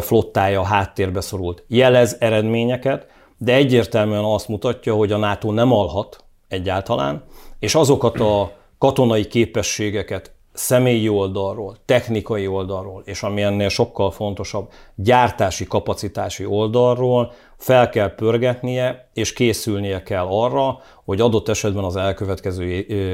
flottája 0.00 0.62
háttérbe 0.62 1.20
szorult. 1.20 1.64
Jelez 1.66 2.16
eredményeket, 2.18 3.06
de 3.38 3.54
egyértelműen 3.54 4.24
azt 4.24 4.48
mutatja, 4.48 4.94
hogy 4.94 5.12
a 5.12 5.16
NATO 5.16 5.52
nem 5.52 5.72
alhat 5.72 6.24
egyáltalán, 6.48 7.24
és 7.58 7.74
azokat 7.74 8.20
a 8.20 8.52
katonai 8.78 9.26
képességeket 9.26 10.33
személyi 10.54 11.08
oldalról, 11.08 11.76
technikai 11.84 12.46
oldalról, 12.46 13.02
és 13.04 13.22
ami 13.22 13.42
ennél 13.42 13.68
sokkal 13.68 14.10
fontosabb, 14.10 14.70
gyártási 14.94 15.64
kapacitási 15.64 16.44
oldalról 16.44 17.32
fel 17.56 17.88
kell 17.88 18.14
pörgetnie, 18.14 19.08
és 19.12 19.32
készülnie 19.32 20.02
kell 20.02 20.26
arra, 20.28 20.78
hogy 21.04 21.20
adott 21.20 21.48
esetben 21.48 21.84
az 21.84 21.96
elkövetkező 21.96 22.64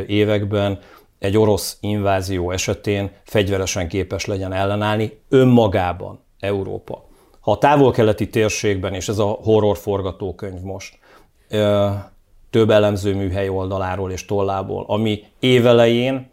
években 0.06 0.78
egy 1.18 1.38
orosz 1.38 1.76
invázió 1.80 2.50
esetén 2.50 3.10
fegyveresen 3.24 3.88
képes 3.88 4.24
legyen 4.24 4.52
ellenállni 4.52 5.20
önmagában 5.28 6.20
Európa. 6.40 7.08
Ha 7.40 7.50
a 7.50 7.58
távol-keleti 7.58 8.28
térségben, 8.28 8.94
és 8.94 9.08
ez 9.08 9.18
a 9.18 9.26
horror 9.26 9.76
forgatókönyv 9.76 10.60
most, 10.60 10.98
több 12.50 12.70
elemző 12.70 13.14
műhely 13.14 13.48
oldaláról 13.48 14.10
és 14.10 14.24
tollából, 14.24 14.84
ami 14.86 15.22
évelején 15.38 16.30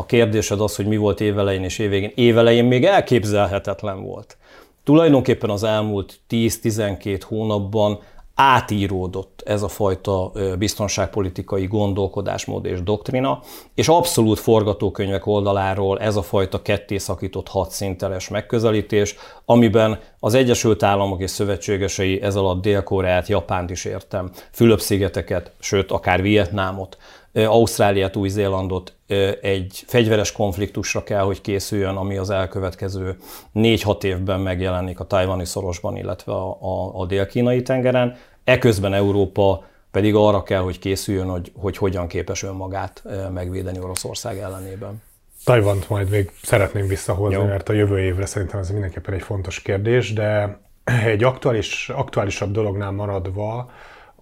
a 0.00 0.06
kérdésed 0.06 0.60
az, 0.60 0.76
hogy 0.76 0.86
mi 0.86 0.96
volt 0.96 1.20
évelején 1.20 1.64
és 1.64 1.78
évvégén. 1.78 2.12
Évelején 2.14 2.64
még 2.64 2.84
elképzelhetetlen 2.84 4.02
volt. 4.02 4.36
Tulajdonképpen 4.84 5.50
az 5.50 5.62
elmúlt 5.62 6.20
10-12 6.30 7.20
hónapban 7.24 7.98
átíródott 8.34 9.42
ez 9.44 9.62
a 9.62 9.68
fajta 9.68 10.32
biztonságpolitikai 10.58 11.66
gondolkodásmód 11.66 12.64
és 12.64 12.82
doktrina, 12.82 13.40
és 13.74 13.88
abszolút 13.88 14.38
forgatókönyvek 14.38 15.26
oldaláról 15.26 15.98
ez 15.98 16.16
a 16.16 16.22
fajta 16.22 16.62
ketté 16.62 16.98
szakított 16.98 17.48
hadszinteles 17.48 18.28
megközelítés, 18.28 19.14
amiben 19.44 19.98
az 20.18 20.34
Egyesült 20.34 20.82
Államok 20.82 21.20
és 21.20 21.30
szövetségesei 21.30 22.22
ez 22.22 22.36
alatt 22.36 22.62
Dél-Koreát, 22.62 23.28
Japánt 23.28 23.70
is 23.70 23.84
értem, 23.84 24.30
Fülöp-szigeteket, 24.50 25.52
sőt 25.58 25.90
akár 25.90 26.22
Vietnámot, 26.22 26.96
Ausztráliát, 27.32 28.16
Új-Zélandot 28.16 28.94
egy 29.40 29.82
fegyveres 29.86 30.32
konfliktusra 30.32 31.02
kell, 31.02 31.22
hogy 31.22 31.40
készüljön, 31.40 31.96
ami 31.96 32.16
az 32.16 32.30
elkövetkező 32.30 33.16
4-6 33.54 34.02
évben 34.02 34.40
megjelenik 34.40 35.00
a 35.00 35.04
tajvani 35.04 35.44
szorosban, 35.44 35.96
illetve 35.96 36.32
a, 36.32 36.58
a, 36.60 37.00
a 37.00 37.06
dél-kínai 37.06 37.62
tengeren. 37.62 38.16
Eközben 38.44 38.94
Európa 38.94 39.64
pedig 39.90 40.14
arra 40.14 40.42
kell, 40.42 40.60
hogy 40.60 40.78
készüljön, 40.78 41.28
hogy, 41.28 41.52
hogy 41.56 41.76
hogyan 41.76 42.06
képes 42.06 42.42
önmagát 42.42 43.02
megvédeni 43.32 43.78
Oroszország 43.78 44.38
ellenében. 44.38 45.02
Tajvant 45.44 45.88
majd 45.88 46.10
még 46.10 46.30
szeretném 46.42 46.86
visszahozni, 46.86 47.36
Jó. 47.36 47.44
mert 47.44 47.68
a 47.68 47.72
jövő 47.72 48.00
évre 48.00 48.26
szerintem 48.26 48.60
ez 48.60 48.70
mindenképpen 48.70 49.14
egy 49.14 49.22
fontos 49.22 49.62
kérdés, 49.62 50.12
de 50.12 50.58
egy 51.04 51.24
aktuális, 51.24 51.88
aktuálisabb 51.88 52.52
dolognál 52.52 52.90
maradva, 52.90 53.70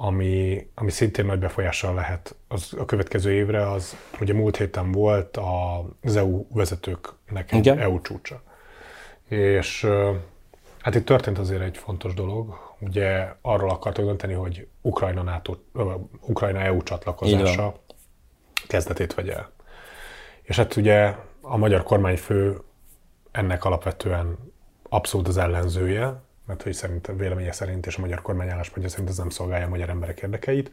ami, 0.01 0.67
ami 0.75 0.91
szintén 0.91 1.25
nagy 1.27 1.39
befolyással 1.39 1.95
lehet 1.95 2.37
az, 2.49 2.75
a 2.79 2.85
következő 2.85 3.33
évre, 3.33 3.71
az 3.71 3.97
ugye 4.21 4.33
múlt 4.33 4.57
héten 4.57 4.93
volt 4.93 5.39
az 6.01 6.17
EU 6.17 6.47
vezetőknek 6.51 7.53
egy 7.53 7.59
Igen. 7.59 7.79
EU 7.79 8.01
csúcsa. 8.01 8.43
És 9.29 9.87
hát 10.81 10.95
itt 10.95 11.05
történt 11.05 11.39
azért 11.39 11.63
egy 11.63 11.77
fontos 11.77 12.15
dolog, 12.15 12.75
ugye 12.81 13.29
arról 13.43 13.71
akartak 13.71 14.05
dönteni, 14.05 14.33
hogy 14.33 14.67
Ukrajna, 14.81 15.23
NATO, 15.23 15.57
Ukrajna 16.21 16.61
EU 16.61 16.83
csatlakozása 16.83 17.83
kezdetét 18.67 19.15
vegye 19.15 19.35
el. 19.35 19.51
És 20.43 20.57
hát 20.57 20.77
ugye 20.77 21.15
a 21.41 21.57
magyar 21.57 21.83
kormányfő 21.83 22.61
ennek 23.31 23.65
alapvetően 23.65 24.53
abszolút 24.89 25.29
az 25.29 25.37
ellenzője, 25.37 26.23
mert 26.49 26.63
hogy 26.63 26.73
szerint, 26.73 27.11
véleménye 27.17 27.53
szerint 27.53 27.87
és 27.87 27.97
a 27.97 28.01
magyar 28.01 28.23
kormány 28.23 28.49
álláspontja 28.49 28.91
szerint 28.91 29.09
ez 29.09 29.17
nem 29.17 29.29
szolgálja 29.29 29.67
a 29.67 29.69
magyar 29.69 29.89
emberek 29.89 30.21
érdekeit. 30.21 30.71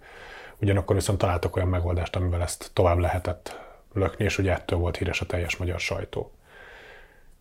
Ugyanakkor 0.62 0.96
viszont 0.96 1.17
találtak 1.17 1.55
olyan 1.55 1.67
megoldást, 1.67 2.15
amivel 2.15 2.41
ezt 2.41 2.70
tovább 2.74 2.98
lehetett 2.98 3.60
lökni, 3.94 4.25
és 4.25 4.38
ugye 4.38 4.53
ettől 4.53 4.79
volt 4.79 4.98
híres 4.98 5.22
a 5.22 5.25
teljes 5.25 5.58
magyar 5.58 5.79
sajtó. 5.79 6.32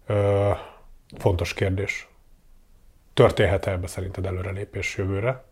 Ö, 0.06 0.50
fontos 1.18 1.54
kérdés. 1.54 2.08
Történhet-e 3.14 3.70
ebbe 3.70 3.86
szerinted 3.86 4.26
előrelépés 4.26 4.96
jövőre? 4.96 5.44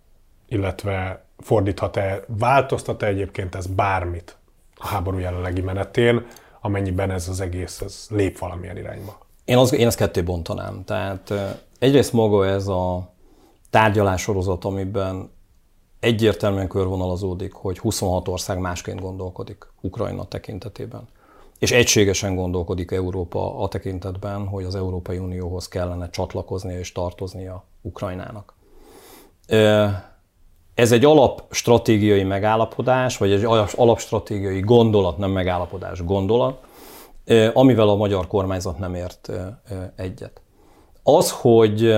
Illetve 0.48 1.24
fordíthat-e, 1.38 2.24
változtat-e 2.26 3.06
egyébként 3.06 3.54
ez 3.54 3.66
bármit 3.66 4.36
a 4.76 4.86
háború 4.86 5.18
jelenlegi 5.18 5.60
menetén, 5.60 6.26
amennyiben 6.60 7.10
ez 7.10 7.28
az 7.28 7.40
egész 7.40 7.80
ez 7.80 8.06
lép 8.10 8.38
valamilyen 8.38 8.76
irányba? 8.76 9.18
Én, 9.44 9.56
az, 9.56 9.72
én 9.72 9.86
ezt 9.86 9.96
ketté 9.96 10.20
bontanám. 10.20 10.84
Tehát 10.84 11.32
egyrészt 11.82 12.12
maga 12.12 12.46
ez 12.46 12.68
a 12.68 13.12
tárgyalássorozat, 13.70 14.64
amiben 14.64 15.30
egyértelműen 16.00 16.68
körvonalazódik, 16.68 17.52
hogy 17.52 17.78
26 17.78 18.28
ország 18.28 18.58
másként 18.58 19.00
gondolkodik 19.00 19.66
Ukrajna 19.80 20.24
tekintetében. 20.24 21.08
És 21.58 21.72
egységesen 21.72 22.34
gondolkodik 22.34 22.90
Európa 22.90 23.58
a 23.58 23.68
tekintetben, 23.68 24.46
hogy 24.46 24.64
az 24.64 24.74
Európai 24.74 25.18
Unióhoz 25.18 25.68
kellene 25.68 26.10
csatlakoznia 26.10 26.78
és 26.78 26.92
tartoznia 26.92 27.64
Ukrajnának. 27.80 28.54
Ez 30.74 30.92
egy 30.92 31.04
alapstratégiai 31.04 32.22
megállapodás, 32.22 33.16
vagy 33.16 33.32
egy 33.32 33.44
alapstratégiai 33.74 34.60
gondolat, 34.60 35.18
nem 35.18 35.30
megállapodás, 35.30 36.04
gondolat, 36.04 36.64
amivel 37.52 37.88
a 37.88 37.96
magyar 37.96 38.26
kormányzat 38.26 38.78
nem 38.78 38.94
ért 38.94 39.30
egyet. 39.96 40.41
Az, 41.02 41.30
hogy 41.30 41.96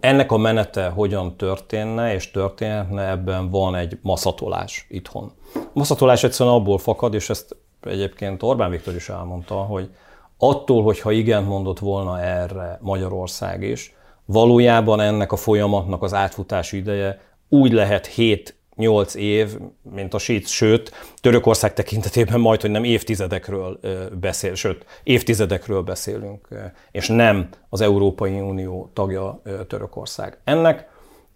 ennek 0.00 0.32
a 0.32 0.36
menete 0.36 0.88
hogyan 0.88 1.36
történne 1.36 2.14
és 2.14 2.30
történhetne, 2.30 3.08
ebben 3.08 3.50
van 3.50 3.74
egy 3.74 3.98
maszatolás 4.02 4.86
itthon. 4.88 5.32
A 5.54 5.58
maszatolás 5.72 6.24
egyszerűen 6.24 6.54
abból 6.54 6.78
fakad, 6.78 7.14
és 7.14 7.30
ezt 7.30 7.56
egyébként 7.80 8.42
Orbán 8.42 8.70
Viktor 8.70 8.94
is 8.94 9.08
elmondta, 9.08 9.54
hogy 9.54 9.90
attól, 10.38 10.82
hogyha 10.82 11.10
igen 11.10 11.42
mondott 11.42 11.78
volna 11.78 12.20
erre 12.20 12.78
Magyarország 12.82 13.62
is, 13.62 13.94
valójában 14.24 15.00
ennek 15.00 15.32
a 15.32 15.36
folyamatnak 15.36 16.02
az 16.02 16.14
átfutási 16.14 16.76
ideje 16.76 17.20
úgy 17.48 17.72
lehet 17.72 18.06
7 18.06 18.56
8 18.76 19.14
év, 19.14 19.58
mint 19.94 20.14
a 20.14 20.18
sít, 20.18 20.46
sőt, 20.46 20.92
Törökország 21.20 21.72
tekintetében 21.72 22.40
majd, 22.40 22.60
hogy 22.60 22.70
nem 22.70 22.84
évtizedekről 22.84 23.80
beszél, 24.20 24.54
sőt, 24.54 24.84
évtizedekről 25.02 25.82
beszélünk, 25.82 26.48
és 26.90 27.08
nem 27.08 27.48
az 27.68 27.80
Európai 27.80 28.40
Unió 28.40 28.90
tagja 28.92 29.42
Törökország. 29.68 30.38
Ennek 30.44 30.88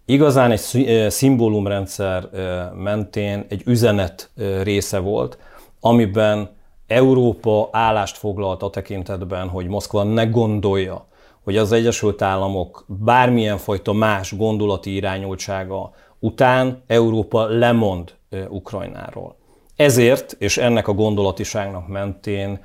igazán 0.05 0.51
egy 0.51 1.09
szimbólumrendszer 1.09 2.29
mentén 2.75 3.45
egy 3.49 3.61
üzenet 3.65 4.29
része 4.63 4.99
volt, 4.99 5.37
amiben 5.79 6.57
Európa 6.87 7.69
állást 7.71 8.17
foglalt 8.17 8.63
a 8.63 8.69
tekintetben, 8.69 9.47
hogy 9.47 9.67
Moszkva 9.67 10.03
ne 10.03 10.25
gondolja, 10.25 11.07
hogy 11.43 11.57
az 11.57 11.71
Egyesült 11.71 12.21
Államok 12.21 12.85
bármilyen 12.87 13.57
fajta 13.57 13.93
más 13.93 14.37
gondolati 14.37 14.95
irányultsága 14.95 15.93
után 16.19 16.83
Európa 16.87 17.45
lemond 17.45 18.13
Ukrajnáról. 18.49 19.35
Ezért, 19.75 20.35
és 20.39 20.57
ennek 20.57 20.87
a 20.87 20.93
gondolatiságnak 20.93 21.87
mentén 21.87 22.59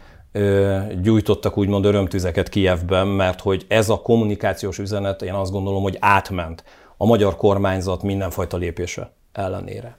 gyújtottak 1.02 1.56
úgymond 1.56 1.84
örömtüzeket 1.84 2.48
Kijevben, 2.48 3.06
mert 3.06 3.40
hogy 3.40 3.64
ez 3.68 3.88
a 3.88 4.00
kommunikációs 4.00 4.78
üzenet, 4.78 5.22
én 5.22 5.32
azt 5.32 5.52
gondolom, 5.52 5.82
hogy 5.82 5.96
átment 6.00 6.64
a 6.96 7.06
magyar 7.06 7.36
kormányzat 7.36 8.02
mindenfajta 8.02 8.56
lépése 8.56 9.12
ellenére. 9.32 9.98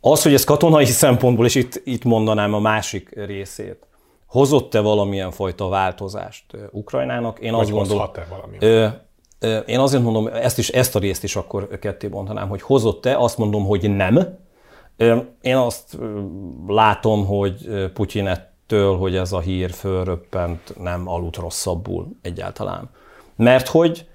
Az, 0.00 0.22
hogy 0.22 0.34
ez 0.34 0.44
katonai 0.44 0.84
szempontból, 1.04 1.44
és 1.44 1.54
itt, 1.54 1.80
itt 1.84 2.04
mondanám 2.04 2.54
a 2.54 2.60
másik 2.60 3.10
részét, 3.26 3.86
hozott-e 4.26 4.80
valamilyen 4.80 5.30
fajta 5.30 5.68
változást 5.68 6.44
Ukrajnának? 6.70 7.38
Én 7.38 7.52
Vagy 7.52 7.60
azt 7.60 7.70
gondolom, 7.70 8.10
valamilyen? 8.30 9.02
Én 9.66 9.78
azért 9.78 10.02
mondom, 10.02 10.26
ezt, 10.26 10.58
is, 10.58 10.68
ezt 10.68 10.96
a 10.96 10.98
részt 10.98 11.24
is 11.24 11.36
akkor 11.36 11.78
ketté 11.78 12.08
bontanám, 12.08 12.48
hogy 12.48 12.62
hozott-e, 12.62 13.18
azt 13.18 13.38
mondom, 13.38 13.64
hogy 13.64 13.96
nem. 13.96 14.38
Én 15.40 15.56
azt 15.56 15.98
látom, 16.66 17.26
hogy 17.26 17.90
Putyin 17.94 18.26
ettől, 18.26 18.96
hogy 18.96 19.16
ez 19.16 19.32
a 19.32 19.40
hír 19.40 19.70
fölröppent, 19.70 20.74
nem 20.78 21.08
aludt 21.08 21.36
rosszabbul 21.36 22.08
egyáltalán. 22.22 22.90
Mert 23.36 23.68
hogy 23.68 24.06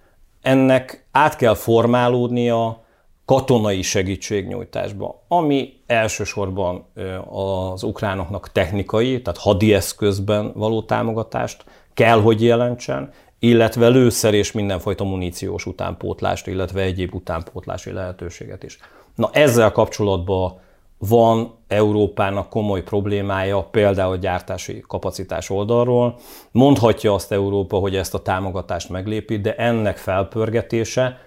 ennek 0.41 1.07
át 1.11 1.35
kell 1.35 1.55
formálódnia 1.55 2.83
katonai 3.25 3.81
segítségnyújtásba, 3.81 5.23
ami 5.27 5.73
elsősorban 5.85 6.85
az 7.29 7.83
ukránoknak 7.83 8.51
technikai, 8.51 9.21
tehát 9.21 9.39
hadi 9.39 9.73
eszközben 9.73 10.51
való 10.55 10.81
támogatást 10.81 11.63
kell, 11.93 12.21
hogy 12.21 12.43
jelentsen, 12.43 13.11
illetve 13.39 13.87
lőszer 13.87 14.33
és 14.33 14.51
mindenfajta 14.51 15.03
muníciós 15.03 15.65
utánpótlást, 15.65 16.47
illetve 16.47 16.81
egyéb 16.81 17.15
utánpótlási 17.15 17.91
lehetőséget 17.91 18.63
is. 18.63 18.77
Na 19.15 19.29
ezzel 19.33 19.71
kapcsolatban 19.71 20.59
van 20.97 21.55
Európának 21.67 22.49
komoly 22.49 22.83
problémája, 22.83 23.63
például 23.71 24.17
gyártási 24.17 24.83
kapacitás 24.87 25.49
oldalról. 25.49 26.19
Mondhatja 26.51 27.13
azt 27.13 27.31
Európa, 27.31 27.77
hogy 27.77 27.95
ezt 27.95 28.13
a 28.13 28.21
támogatást 28.21 28.89
meglépi, 28.89 29.37
de 29.37 29.55
ennek 29.55 29.97
felpörgetése 29.97 31.17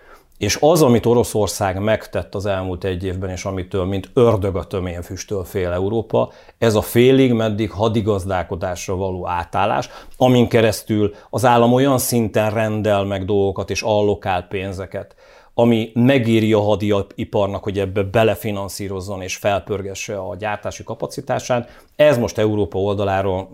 és 0.43 0.59
az, 0.61 0.83
amit 0.83 1.07
Oroszország 1.07 1.81
megtett 1.81 2.35
az 2.35 2.47
elmúlt 2.47 2.85
egy 2.85 3.05
évben, 3.05 3.31
és 3.31 3.45
amitől, 3.45 3.85
mint 3.85 4.11
ördög 4.15 4.57
a 4.57 4.65
tömén 4.65 5.03
füstöl 5.03 5.45
fél 5.45 5.71
Európa, 5.71 6.33
ez 6.59 6.75
a 6.75 6.81
félig 6.81 7.33
meddig 7.33 7.71
hadigazdálkodásra 7.71 8.97
való 8.97 9.29
átállás, 9.29 9.89
amin 10.17 10.49
keresztül 10.49 11.15
az 11.31 11.45
állam 11.45 11.73
olyan 11.73 11.99
szinten 11.99 12.51
rendel 12.51 13.05
meg 13.05 13.25
dolgokat 13.25 13.71
és 13.71 13.83
allokál 13.83 14.43
pénzeket, 14.43 15.15
ami 15.55 15.91
megéri 15.95 16.53
a 16.53 16.61
hadiiparnak, 16.61 17.63
hogy 17.63 17.79
ebbe 17.79 18.03
belefinanszírozzon 18.03 19.23
és 19.23 19.37
felpörgesse 19.37 20.19
a 20.19 20.37
gyártási 20.37 20.85
kapacitását, 20.85 21.85
ez 21.97 22.19
most 22.19 22.39
Európa 22.39 22.79
oldaláról 22.79 23.49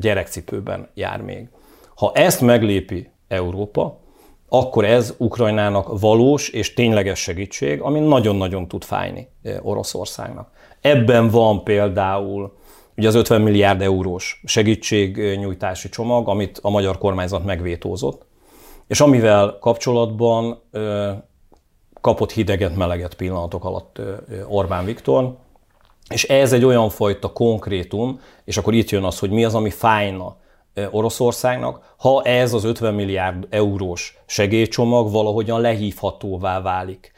gyerekcipőben 0.00 0.88
jár 0.94 1.20
még. 1.20 1.48
Ha 1.94 2.12
ezt 2.14 2.40
meglépi 2.40 3.10
Európa, 3.28 4.06
akkor 4.48 4.84
ez 4.84 5.14
Ukrajnának 5.18 6.00
valós 6.00 6.48
és 6.48 6.74
tényleges 6.74 7.18
segítség, 7.18 7.80
ami 7.80 7.98
nagyon-nagyon 7.98 8.68
tud 8.68 8.84
fájni 8.84 9.28
eh, 9.42 9.66
Oroszországnak. 9.66 10.50
Ebben 10.80 11.28
van 11.28 11.64
például 11.64 12.56
ugye 12.96 13.08
az 13.08 13.14
50 13.14 13.40
milliárd 13.40 13.82
eurós 13.82 14.42
segítségnyújtási 14.44 15.88
csomag, 15.88 16.28
amit 16.28 16.58
a 16.62 16.70
magyar 16.70 16.98
kormányzat 16.98 17.44
megvétózott, 17.44 18.26
és 18.86 19.00
amivel 19.00 19.56
kapcsolatban 19.60 20.62
kapott 22.00 22.32
hideget, 22.32 22.76
meleget 22.76 23.14
pillanatok 23.14 23.64
alatt 23.64 24.00
Orbán 24.48 24.84
Viktor, 24.84 25.36
és 26.08 26.24
ez 26.24 26.52
egy 26.52 26.64
olyan 26.64 26.88
fajta 26.88 27.32
konkrétum, 27.32 28.20
és 28.44 28.56
akkor 28.56 28.74
itt 28.74 28.90
jön 28.90 29.04
az, 29.04 29.18
hogy 29.18 29.30
mi 29.30 29.44
az, 29.44 29.54
ami 29.54 29.70
fájna 29.70 30.36
Oroszországnak, 30.90 31.94
ha 31.96 32.22
ez 32.22 32.52
az 32.52 32.64
50 32.64 32.94
milliárd 32.94 33.46
eurós 33.50 34.18
segélycsomag 34.26 35.10
valahogyan 35.12 35.60
lehívhatóvá 35.60 36.60
válik 36.60 37.12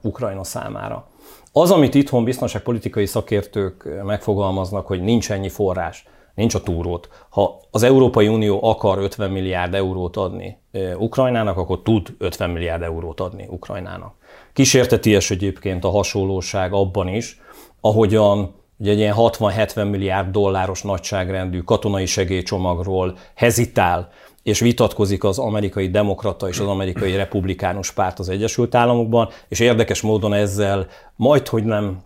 Ukrajna 0.00 0.44
számára. 0.44 1.06
Az, 1.52 1.70
amit 1.70 1.94
itthon 1.94 2.24
biztonságpolitikai 2.24 3.06
szakértők 3.06 4.02
megfogalmaznak, 4.04 4.86
hogy 4.86 5.02
nincs 5.02 5.30
ennyi 5.30 5.48
forrás, 5.48 6.04
nincs 6.34 6.54
a 6.54 6.62
túrót. 6.62 7.08
Ha 7.28 7.60
az 7.70 7.82
Európai 7.82 8.28
Unió 8.28 8.64
akar 8.64 8.98
50 8.98 9.30
milliárd 9.30 9.74
eurót 9.74 10.16
adni 10.16 10.58
Ukrajnának, 10.98 11.56
akkor 11.56 11.82
tud 11.82 12.14
50 12.18 12.50
milliárd 12.50 12.82
eurót 12.82 13.20
adni 13.20 13.46
Ukrajnának. 13.50 14.14
Kísérteties 14.52 15.30
egyébként 15.30 15.84
a 15.84 15.90
hasonlóság 15.90 16.72
abban 16.72 17.08
is, 17.08 17.40
ahogyan 17.80 18.54
ugye 18.84 18.92
egy 18.92 18.98
ilyen 18.98 19.14
60-70 19.16 19.90
milliárd 19.90 20.30
dolláros 20.30 20.82
nagyságrendű 20.82 21.60
katonai 21.60 22.06
segélycsomagról 22.06 23.16
hezitál 23.34 24.08
és 24.42 24.60
vitatkozik 24.60 25.24
az 25.24 25.38
amerikai 25.38 25.88
demokrata 25.90 26.48
és 26.48 26.58
az 26.58 26.66
amerikai 26.66 27.16
republikánus 27.16 27.92
párt 27.92 28.18
az 28.18 28.28
Egyesült 28.28 28.74
Államokban, 28.74 29.28
és 29.48 29.60
érdekes 29.60 30.00
módon 30.00 30.32
ezzel 30.32 30.86
majd, 31.16 31.48
hogy 31.48 31.64
nem 31.64 32.02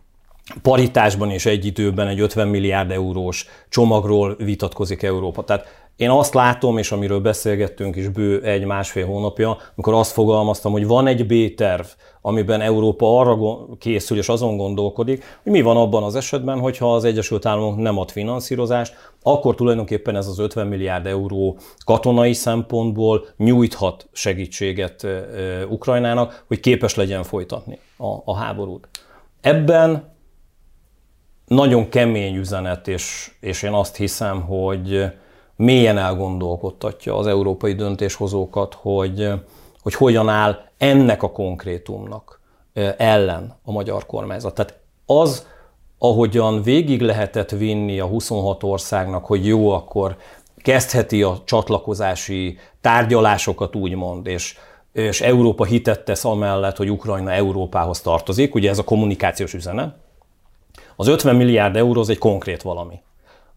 paritásban 0.63 1.31
és 1.31 1.47
egy 1.47 1.65
időben 1.65 2.07
egy 2.07 2.21
50 2.21 2.49
milliárd 2.49 2.91
eurós 2.91 3.47
csomagról 3.69 4.37
vitatkozik 4.37 5.03
Európa. 5.03 5.45
Tehát 5.45 5.78
én 5.99 6.11
azt 6.11 6.35
látom, 6.35 6.79
és 6.79 6.93
amiről 6.93 7.21
beszélgettünk 7.21 7.97
is 7.97 8.09
bő 8.09 8.43
egy-másfél 8.43 9.07
hónapja, 9.07 9.57
amikor 9.75 9.95
azt 9.95 10.13
fogalmaztam, 10.13 10.73
hogy 10.73 10.87
van 10.87 11.07
egy 11.07 11.27
B-terv, 11.27 11.87
amiben 12.21 12.61
Európa 12.61 13.19
arra 13.19 13.37
készül 13.79 14.19
és 14.19 14.29
azon 14.29 14.57
gondolkodik, 14.57 15.25
hogy 15.43 15.53
mi 15.53 15.61
van 15.61 15.77
abban 15.77 16.03
az 16.03 16.15
esetben, 16.15 16.59
hogyha 16.59 16.95
az 16.95 17.05
Egyesült 17.05 17.47
Államok 17.47 17.77
nem 17.77 17.99
ad 17.99 18.11
finanszírozást, 18.11 18.95
akkor 19.23 19.55
tulajdonképpen 19.55 20.17
ez 20.17 20.27
az 20.27 20.39
50 20.39 20.67
milliárd 20.67 21.07
euró 21.07 21.59
katonai 21.85 22.33
szempontból 22.33 23.27
nyújthat 23.37 24.09
segítséget 24.13 25.07
Ukrajnának, 25.69 26.45
hogy 26.49 26.61
képes 26.61 26.95
legyen 26.95 27.23
folytatni 27.23 27.79
a, 27.97 28.15
a 28.25 28.35
háborút. 28.35 28.89
Ebben 29.41 30.15
nagyon 31.47 31.89
kemény 31.89 32.37
üzenet, 32.37 32.89
és, 32.89 33.31
és 33.41 33.63
én 33.63 33.73
azt 33.73 33.97
hiszem, 33.97 34.41
hogy 34.41 35.11
mélyen 35.59 35.99
elgondolkodtatja 35.99 37.17
az 37.17 37.27
európai 37.27 37.75
döntéshozókat, 37.75 38.75
hogy, 38.75 39.33
hogy 39.83 39.95
hogyan 39.95 40.29
áll 40.29 40.59
ennek 40.77 41.23
a 41.23 41.31
konkrétumnak 41.31 42.41
ellen 42.97 43.57
a 43.63 43.73
magyar 43.73 44.07
kormányzat. 44.07 44.55
Tehát 44.55 44.79
az, 45.07 45.47
ahogyan 45.99 46.63
végig 46.63 47.01
lehetett 47.01 47.51
vinni 47.51 48.01
a 48.01 48.07
26 48.07 48.63
országnak, 48.63 49.27
hogy 49.27 49.47
jó, 49.47 49.71
akkor 49.71 50.17
kezdheti 50.57 51.23
a 51.23 51.43
csatlakozási 51.45 52.59
tárgyalásokat 52.81 53.77
úgymond, 53.77 54.27
és, 54.27 54.57
és 54.93 55.21
Európa 55.21 55.65
hitet 55.65 56.05
tesz 56.05 56.25
amellett, 56.25 56.77
hogy 56.77 56.91
Ukrajna 56.91 57.33
Európához 57.33 58.01
tartozik, 58.01 58.55
ugye 58.55 58.71
ez 58.71 58.79
a 58.79 58.85
kommunikációs 58.85 59.55
üzenet. 59.55 59.95
Az 60.97 61.07
50 61.07 61.37
milliárd 61.37 61.77
euró 61.77 62.01
az 62.01 62.09
egy 62.09 62.19
konkrét 62.19 62.63
valami, 62.63 63.01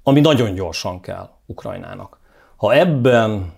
ami 0.03 0.19
nagyon 0.19 0.53
gyorsan 0.53 0.99
kell 0.99 1.29
Ukrajnának. 1.45 2.19
Ha 2.55 2.73
ebben 2.73 3.53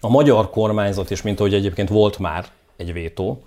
a 0.00 0.08
magyar 0.08 0.50
kormányzat, 0.50 1.10
és 1.10 1.22
mint 1.22 1.40
ahogy 1.40 1.54
egyébként 1.54 1.88
volt 1.88 2.18
már 2.18 2.44
egy 2.76 2.92
vétó, 2.92 3.44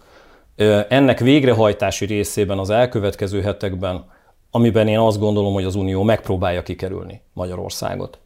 ennek 0.89 1.19
végrehajtási 1.19 2.05
részében 2.05 2.59
az 2.59 2.69
elkövetkező 2.69 3.41
hetekben, 3.41 4.05
amiben 4.51 4.87
én 4.87 4.99
azt 4.99 5.19
gondolom, 5.19 5.53
hogy 5.53 5.63
az 5.63 5.75
Unió 5.75 6.03
megpróbálja 6.03 6.63
kikerülni 6.63 7.21
Magyarországot. 7.33 8.17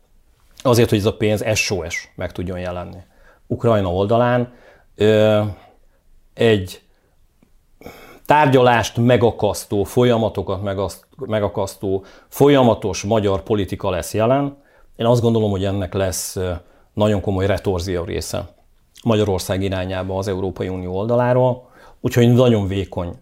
Azért, 0.62 0.90
hogy 0.90 0.98
ez 0.98 1.06
a 1.06 1.18
pénz 1.18 1.56
SOS 1.56 2.12
meg 2.16 2.32
tudjon 2.32 2.60
jelenni. 2.60 3.00
Ukrajna 3.48 3.94
oldalán 3.94 4.54
egy 6.34 6.82
tárgyalást 8.28 8.98
megakasztó, 8.98 9.84
folyamatokat 9.84 10.62
megakasztó, 11.26 12.04
folyamatos 12.28 13.04
magyar 13.04 13.42
politika 13.42 13.90
lesz 13.90 14.14
jelen. 14.14 14.58
Én 14.96 15.06
azt 15.06 15.22
gondolom, 15.22 15.52
hogy 15.52 15.66
ennek 15.66 15.94
lesz 15.94 16.38
nagyon 16.94 17.22
komoly 17.22 17.46
retorzia 17.46 18.04
része 18.04 18.50
Magyarország 19.04 19.64
irányába 19.64 20.18
az 20.18 20.28
Európai 20.28 20.68
Unió 20.68 20.96
oldaláról, 20.96 21.70
úgyhogy 22.02 22.34
nagyon 22.34 22.68
vékony 22.68 23.14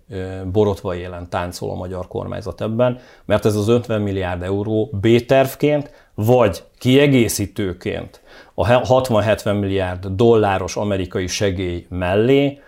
borotva 0.51 0.95
élen 0.95 1.29
táncol 1.29 1.69
a 1.69 1.75
magyar 1.75 2.07
kormányzat 2.07 2.61
ebben, 2.61 2.99
mert 3.25 3.45
ez 3.45 3.55
az 3.55 3.67
50 3.67 4.01
milliárd 4.01 4.41
euró 4.41 4.89
B-tervként, 5.01 5.91
vagy 6.13 6.63
kiegészítőként 6.77 8.21
a 8.53 8.65
60-70 8.67 9.59
milliárd 9.59 10.05
dolláros 10.05 10.75
amerikai 10.75 11.27
segély 11.27 11.85
mellé 11.89 12.59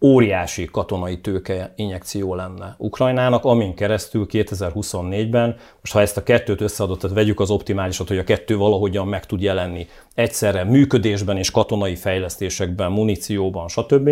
óriási 0.00 0.64
katonai 0.64 1.20
tőke 1.20 1.72
injekció 1.76 2.34
lenne 2.34 2.74
Ukrajnának, 2.78 3.44
amin 3.44 3.74
keresztül 3.74 4.26
2024-ben, 4.30 5.56
most 5.80 5.92
ha 5.92 6.00
ezt 6.00 6.16
a 6.16 6.22
kettőt 6.22 6.60
összeadott, 6.60 7.00
tehát 7.00 7.16
vegyük 7.16 7.40
az 7.40 7.50
optimálisat, 7.50 8.08
hogy 8.08 8.18
a 8.18 8.24
kettő 8.24 8.56
valahogyan 8.56 9.08
meg 9.08 9.26
tud 9.26 9.42
jelenni 9.42 9.86
egyszerre 10.14 10.64
működésben 10.64 11.36
és 11.36 11.50
katonai 11.50 11.96
fejlesztésekben, 11.96 12.92
munícióban, 12.92 13.68
stb., 13.68 14.10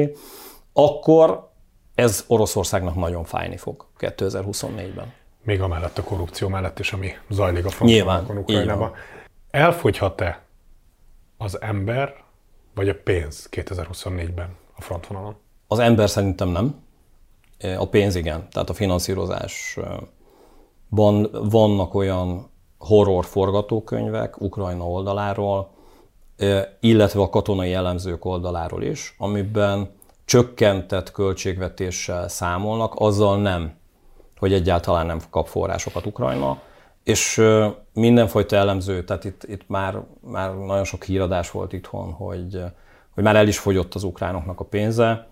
akkor 0.72 1.50
ez 1.94 2.24
Oroszországnak 2.26 2.94
nagyon 2.94 3.24
fájni 3.24 3.56
fog 3.56 3.86
2024-ben. 3.98 5.12
Még 5.42 5.60
amellett 5.60 5.98
a 5.98 6.02
korrupció 6.02 6.48
mellett 6.48 6.78
is, 6.78 6.92
ami 6.92 7.10
zajlik 7.28 7.64
a 7.64 7.68
fronton 7.68 8.36
Ukrajnában. 8.36 8.92
Elfogyhat-e 9.50 10.42
az 11.36 11.60
ember 11.60 12.14
vagy 12.74 12.88
a 12.88 12.94
pénz 13.04 13.48
2024-ben 13.50 14.56
a 14.76 14.82
frontvonalon? 14.82 15.36
Az 15.68 15.78
ember 15.78 16.10
szerintem 16.10 16.48
nem. 16.48 16.74
A 17.78 17.88
pénz 17.88 18.14
igen. 18.14 18.48
Tehát 18.50 18.70
a 18.70 18.74
finanszírozásban 18.74 21.30
vannak 21.50 21.94
olyan 21.94 22.50
horror 22.78 23.24
forgatókönyvek 23.24 24.40
Ukrajna 24.40 24.88
oldaláról, 24.88 25.70
illetve 26.80 27.20
a 27.20 27.30
katonai 27.30 27.72
elemzők 27.72 28.24
oldaláról 28.24 28.82
is, 28.82 29.14
amiben 29.18 29.90
csökkentett 30.24 31.10
költségvetéssel 31.10 32.28
számolnak, 32.28 32.92
azzal 32.96 33.40
nem, 33.40 33.76
hogy 34.38 34.52
egyáltalán 34.52 35.06
nem 35.06 35.20
kap 35.30 35.46
forrásokat 35.46 36.06
Ukrajna, 36.06 36.60
és 37.04 37.42
mindenfajta 37.92 38.56
elemző, 38.56 39.04
tehát 39.04 39.24
itt, 39.24 39.44
itt 39.44 39.68
már, 39.68 40.02
már 40.20 40.54
nagyon 40.54 40.84
sok 40.84 41.04
híradás 41.04 41.50
volt 41.50 41.72
itthon, 41.72 42.12
hogy, 42.12 42.62
hogy 43.14 43.22
már 43.22 43.36
el 43.36 43.48
is 43.48 43.58
fogyott 43.58 43.94
az 43.94 44.02
ukránoknak 44.02 44.60
a 44.60 44.64
pénze, 44.64 45.28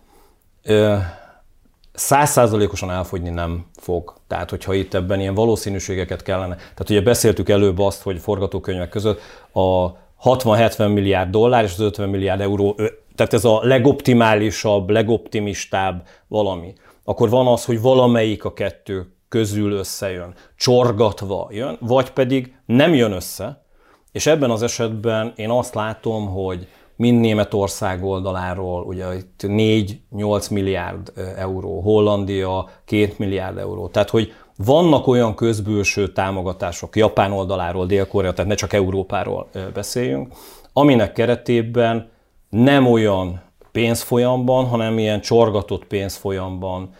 százszázalékosan 1.93 2.91
elfogyni 2.91 3.31
nem 3.31 3.67
fog. 3.81 4.15
Tehát, 4.27 4.51
hogyha 4.51 4.75
itt 4.75 4.95
ebben 4.95 5.21
ilyen 5.21 5.35
valószínűségeket 5.35 6.23
kellene, 6.23 6.55
tehát 6.55 6.91
ugye 6.91 7.01
beszéltük 7.01 7.49
előbb 7.49 7.79
azt, 7.79 8.03
hogy 8.03 8.19
forgatókönyvek 8.19 8.89
között 8.89 9.21
a 9.53 9.93
60-70 10.25 10.93
milliárd 10.93 11.31
dollár 11.31 11.65
és 11.65 11.73
az 11.73 11.81
50 11.81 12.09
milliárd 12.09 12.41
euró, 12.41 12.75
tehát 13.15 13.33
ez 13.33 13.45
a 13.45 13.61
legoptimálisabb, 13.63 14.91
legoptimistább 14.91 16.07
valami. 16.29 16.75
Akkor 17.05 17.31
van 17.31 17.47
az, 17.47 17.65
hogy 17.65 17.81
valamelyik 17.81 18.45
a 18.45 18.53
kettő 18.53 19.13
közül 19.29 19.73
összejön, 19.73 20.35
csorgatva 20.57 21.49
jön, 21.51 21.77
vagy 21.81 22.11
pedig 22.11 22.55
nem 22.67 22.95
jön 22.95 23.13
össze, 23.13 23.65
és 24.13 24.27
ebben 24.27 24.51
az 24.51 24.63
esetben 24.63 25.33
én 25.37 25.51
azt 25.51 25.75
látom, 25.75 26.27
hogy 26.27 26.69
mind 26.97 27.21
Németország 27.21 28.05
oldaláról, 28.05 28.83
ugye 28.83 29.15
itt 29.15 29.41
4-8 29.43 30.51
milliárd 30.51 31.13
euró, 31.37 31.81
Hollandia 31.81 32.69
2 32.85 33.15
milliárd 33.17 33.59
euró. 33.59 33.89
Tehát, 33.89 34.11
hogy 34.11 34.33
vannak 34.57 35.07
olyan 35.07 35.35
közbülső 35.35 36.13
támogatások 36.13 36.97
Japán 36.97 37.33
oldaláról, 37.33 37.87
Dél-Korea, 37.87 38.33
tehát 38.33 38.51
ne 38.51 38.57
csak 38.57 38.73
Európáról 38.73 39.49
beszéljünk, 39.75 40.33
aminek 40.73 41.13
keretében 41.13 42.09
nem 42.49 42.87
olyan 42.87 43.43
pénzfolyamban, 43.73 44.65
hanem 44.65 44.99
ilyen 44.99 45.21
csorgatott 45.21 45.85
pénzfolyamban 45.85 46.91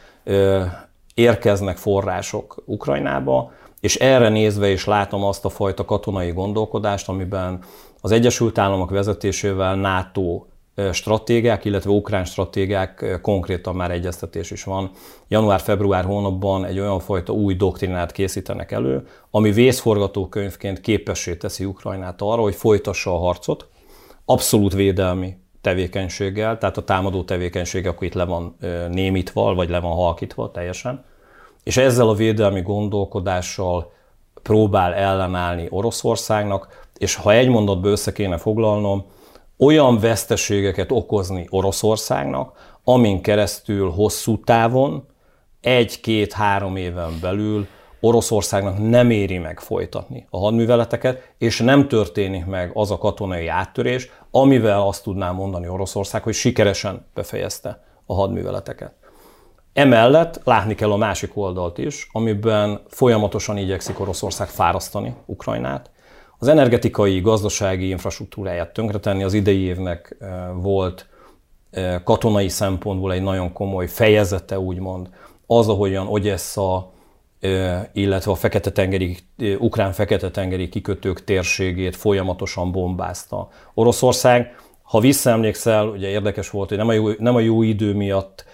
érkeznek 1.15 1.77
források 1.77 2.63
Ukrajnába, 2.65 3.53
és 3.81 3.97
erre 3.97 4.29
nézve 4.29 4.69
is 4.71 4.85
látom 4.85 5.25
azt 5.25 5.45
a 5.45 5.49
fajta 5.49 5.85
katonai 5.85 6.33
gondolkodást, 6.33 7.09
amiben 7.09 7.59
az 8.07 8.13
Egyesült 8.13 8.59
Államok 8.59 8.91
vezetésével 8.91 9.75
NATO 9.75 10.45
stratégiák, 10.93 11.65
illetve 11.65 11.91
ukrán 11.91 12.25
stratégiák 12.25 13.19
konkrétan 13.23 13.75
már 13.75 13.91
egyeztetés 13.91 14.51
is 14.51 14.65
van. 14.65 14.91
Január-február 15.29 16.05
hónapban 16.05 16.65
egy 16.65 16.81
olyan 16.81 17.01
fajta 17.01 17.33
új 17.33 17.55
doktrinát 17.55 18.13
készítenek 18.13 18.73
elő, 18.73 19.07
ami 19.31 19.51
vészforgatókönyvként 19.51 20.81
képessé 20.81 21.37
teszi 21.37 21.65
Ukrajnát 21.65 22.23
arra, 22.23 22.43
hogy 22.43 22.55
folytassa 22.55 23.15
a 23.15 23.19
harcot, 23.19 23.69
abszolút 24.25 24.75
védelmi 24.75 25.37
tevékenységgel, 25.61 26.59
tehát 26.59 26.77
a 26.77 26.85
támadó 26.85 27.25
tevékenység 27.25 27.87
akkor 27.87 28.07
itt 28.07 28.15
le 28.15 28.25
van 28.25 28.57
némítva, 28.91 29.55
vagy 29.55 29.69
le 29.71 29.81
van 29.81 29.93
halkítva 29.93 30.51
teljesen, 30.51 31.05
és 31.63 31.77
ezzel 31.77 32.09
a 32.09 32.15
védelmi 32.15 32.63
gondolkodással 32.63 33.93
próbál 34.43 34.95
ellenállni 34.95 35.67
Oroszországnak, 35.71 36.85
és 36.99 37.15
ha 37.15 37.33
egy 37.33 37.49
mondatba 37.49 37.89
össze 37.89 38.13
kéne 38.13 38.37
foglalnom, 38.37 39.05
olyan 39.59 39.99
veszteségeket 39.99 40.93
okozni 40.93 41.47
Oroszországnak, 41.51 42.77
amin 42.85 43.23
keresztül 43.23 43.91
hosszú 43.91 44.41
távon, 44.41 45.07
egy-két-három 45.61 46.77
éven 46.77 47.19
belül 47.21 47.67
Oroszországnak 48.01 48.89
nem 48.89 49.11
éri 49.11 49.39
meg 49.39 49.61
folytatni 49.61 50.27
a 50.31 50.39
hadműveleteket, 50.39 51.33
és 51.39 51.59
nem 51.59 51.89
történik 51.89 52.47
meg 52.47 52.71
az 52.75 52.91
a 52.91 52.99
katonai 52.99 53.47
áttörés, 53.47 54.11
amivel 54.31 54.83
azt 54.83 55.03
tudná 55.03 55.31
mondani 55.31 55.69
Oroszország, 55.69 56.23
hogy 56.23 56.35
sikeresen 56.35 57.07
befejezte 57.15 57.85
a 58.07 58.15
hadműveleteket. 58.15 58.95
Emellett 59.73 60.41
látni 60.45 60.75
kell 60.75 60.93
a 60.93 60.97
másik 60.97 61.37
oldalt 61.37 61.79
is, 61.79 62.09
amiben 62.13 62.81
folyamatosan 62.89 63.57
igyekszik 63.57 64.01
Oroszország 64.01 64.49
fárasztani 64.49 65.15
Ukrajnát. 65.27 65.91
Az 66.39 66.49
energetikai, 66.49 67.21
gazdasági 67.21 67.89
infrastruktúráját 67.89 68.73
tönkretenni 68.73 69.23
az 69.23 69.35
idei 69.35 69.61
évnek 69.61 70.17
volt 70.55 71.07
katonai 72.05 72.49
szempontból 72.49 73.13
egy 73.13 73.23
nagyon 73.23 73.53
komoly 73.53 73.87
fejezete, 73.87 74.59
úgymond, 74.59 75.09
az, 75.47 75.69
ahogyan 75.69 76.07
Ogyessa, 76.07 76.93
illetve 77.93 78.31
a 78.31 78.35
fekete-tengeri, 78.35 79.17
ukrán 79.59 79.93
fekete-tengeri 79.93 80.69
kikötők 80.69 81.25
térségét 81.25 81.97
folyamatosan 81.97 82.73
bombázta. 82.73 83.49
Oroszország, 83.75 84.57
ha 84.83 85.01
visszaemlékszel, 85.01 85.89
ugye 85.89 86.09
érdekes 86.09 86.51
volt, 86.51 86.69
hogy 86.69 86.79
nem 86.79 86.89
a 86.89 86.93
jó, 86.93 87.09
nem 87.19 87.35
a 87.35 87.41
jó 87.41 87.63
idő 87.63 87.95
miatt 87.95 88.45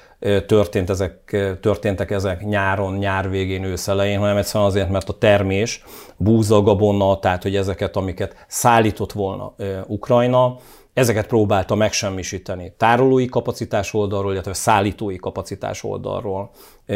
történt 0.47 0.91
ezek, 0.91 1.37
történtek 1.61 2.11
ezek 2.11 2.45
nyáron, 2.45 2.95
nyár 2.95 3.31
végén, 3.31 3.65
ősz 3.65 3.89
elején, 3.89 4.19
hanem 4.19 4.37
egyszerűen 4.37 4.71
azért, 4.71 4.91
mert 4.91 5.09
a 5.09 5.19
termés, 5.19 5.85
búza, 6.17 6.63
gabonna, 6.63 7.19
tehát 7.19 7.43
hogy 7.43 7.57
ezeket, 7.57 7.97
amiket 7.97 8.45
szállított 8.49 9.13
volna 9.13 9.55
Ukrajna, 9.87 10.57
Ezeket 10.93 11.27
próbálta 11.27 11.75
megsemmisíteni 11.75 12.75
tárolói 12.77 13.27
kapacitás 13.27 13.95
oldalról, 13.95 14.33
illetve 14.33 14.53
szállítói 14.53 15.17
kapacitás 15.17 15.85
oldalról 15.85 16.51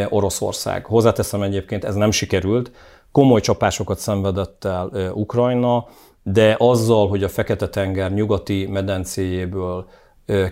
Oroszország. 0.09 0.85
Hozzáteszem 0.85 1.43
egyébként, 1.43 1.85
ez 1.85 1.95
nem 1.95 2.11
sikerült, 2.11 2.71
komoly 3.13 3.41
csapásokat 3.41 3.99
szenvedett 3.99 4.65
el 4.65 5.13
Ukrajna, 5.15 5.87
de 6.23 6.55
azzal, 6.59 7.09
hogy 7.09 7.23
a 7.23 7.29
Fekete-tenger 7.29 8.13
nyugati 8.13 8.67
medencéjéből 8.67 9.89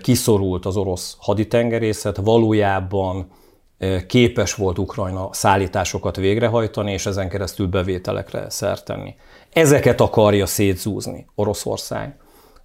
kiszorult 0.00 0.66
az 0.66 0.76
orosz 0.76 1.16
haditengerészet, 1.18 2.16
valójában 2.16 3.26
képes 4.06 4.54
volt 4.54 4.78
Ukrajna 4.78 5.28
szállításokat 5.32 6.16
végrehajtani, 6.16 6.92
és 6.92 7.06
ezen 7.06 7.28
keresztül 7.28 7.66
bevételekre 7.66 8.50
szertenni. 8.50 9.14
Ezeket 9.52 10.00
akarja 10.00 10.46
szétzúzni 10.46 11.26
Oroszország. 11.34 12.16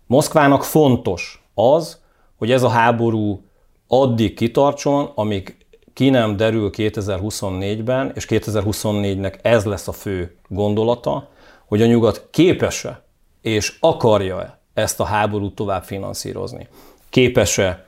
Moszkvának 0.06 0.63
fontos 0.63 1.50
az, 1.54 2.00
hogy 2.38 2.52
ez 2.52 2.63
a 2.63 2.69
háború 2.69 3.41
addig 3.88 4.36
kitartson, 4.36 5.12
amíg 5.15 5.58
ki 5.93 6.10
nem 6.10 6.38
derül 6.38 6.69
2024-ben, 6.74 8.12
és 8.15 8.26
2024-nek 8.30 9.39
ez 9.41 9.65
lesz 9.65 9.88
a 9.88 9.91
fő 9.91 10.36
gondolata, 10.48 11.30
hogy 11.67 11.82
a 11.82 11.86
nyugat 11.86 12.28
képes-e 12.32 13.04
és 13.41 13.78
akarja-e 13.80 14.60
ezt 14.74 15.00
a 15.00 15.04
háborút 15.04 15.56
tovább 15.56 15.84
finanszírozni. 15.84 16.67
Képes-e 17.10 17.86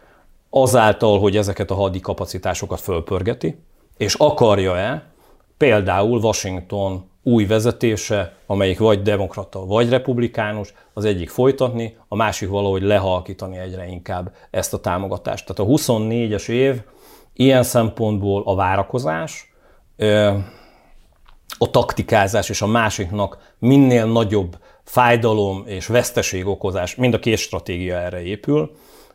azáltal, 0.49 1.19
hogy 1.19 1.37
ezeket 1.37 1.71
a 1.71 1.75
hadi 1.75 1.99
kapacitásokat 1.99 2.79
fölpörgeti, 2.79 3.63
és 3.97 4.13
akarja-e 4.13 5.03
például 5.57 6.19
Washington 6.19 7.09
új 7.23 7.45
vezetése, 7.45 8.35
amelyik 8.45 8.79
vagy 8.79 9.01
demokrata, 9.01 9.65
vagy 9.65 9.89
republikánus, 9.89 10.73
az 10.93 11.05
egyik 11.05 11.29
folytatni, 11.29 11.97
a 12.07 12.15
másik 12.15 12.49
valahogy 12.49 12.81
lehalkítani 12.81 13.57
egyre 13.57 13.87
inkább 13.87 14.33
ezt 14.51 14.73
a 14.73 14.79
támogatást. 14.79 15.45
Tehát 15.45 15.71
a 15.71 15.75
24-es 15.75 16.49
év 16.49 16.81
ilyen 17.33 17.63
szempontból 17.63 18.41
a 18.45 18.55
várakozás, 18.55 19.53
a 21.57 21.69
taktikázás 21.71 22.49
és 22.49 22.61
a 22.61 22.67
másiknak 22.67 23.53
minél 23.59 24.05
nagyobb 24.05 24.57
fájdalom 24.83 25.63
és 25.65 25.87
veszteség 25.87 26.47
okozás, 26.47 26.95
mind 26.95 27.13
a 27.13 27.19
két 27.19 27.37
stratégia 27.37 27.95
erre 27.95 28.21
épül, 28.23 28.71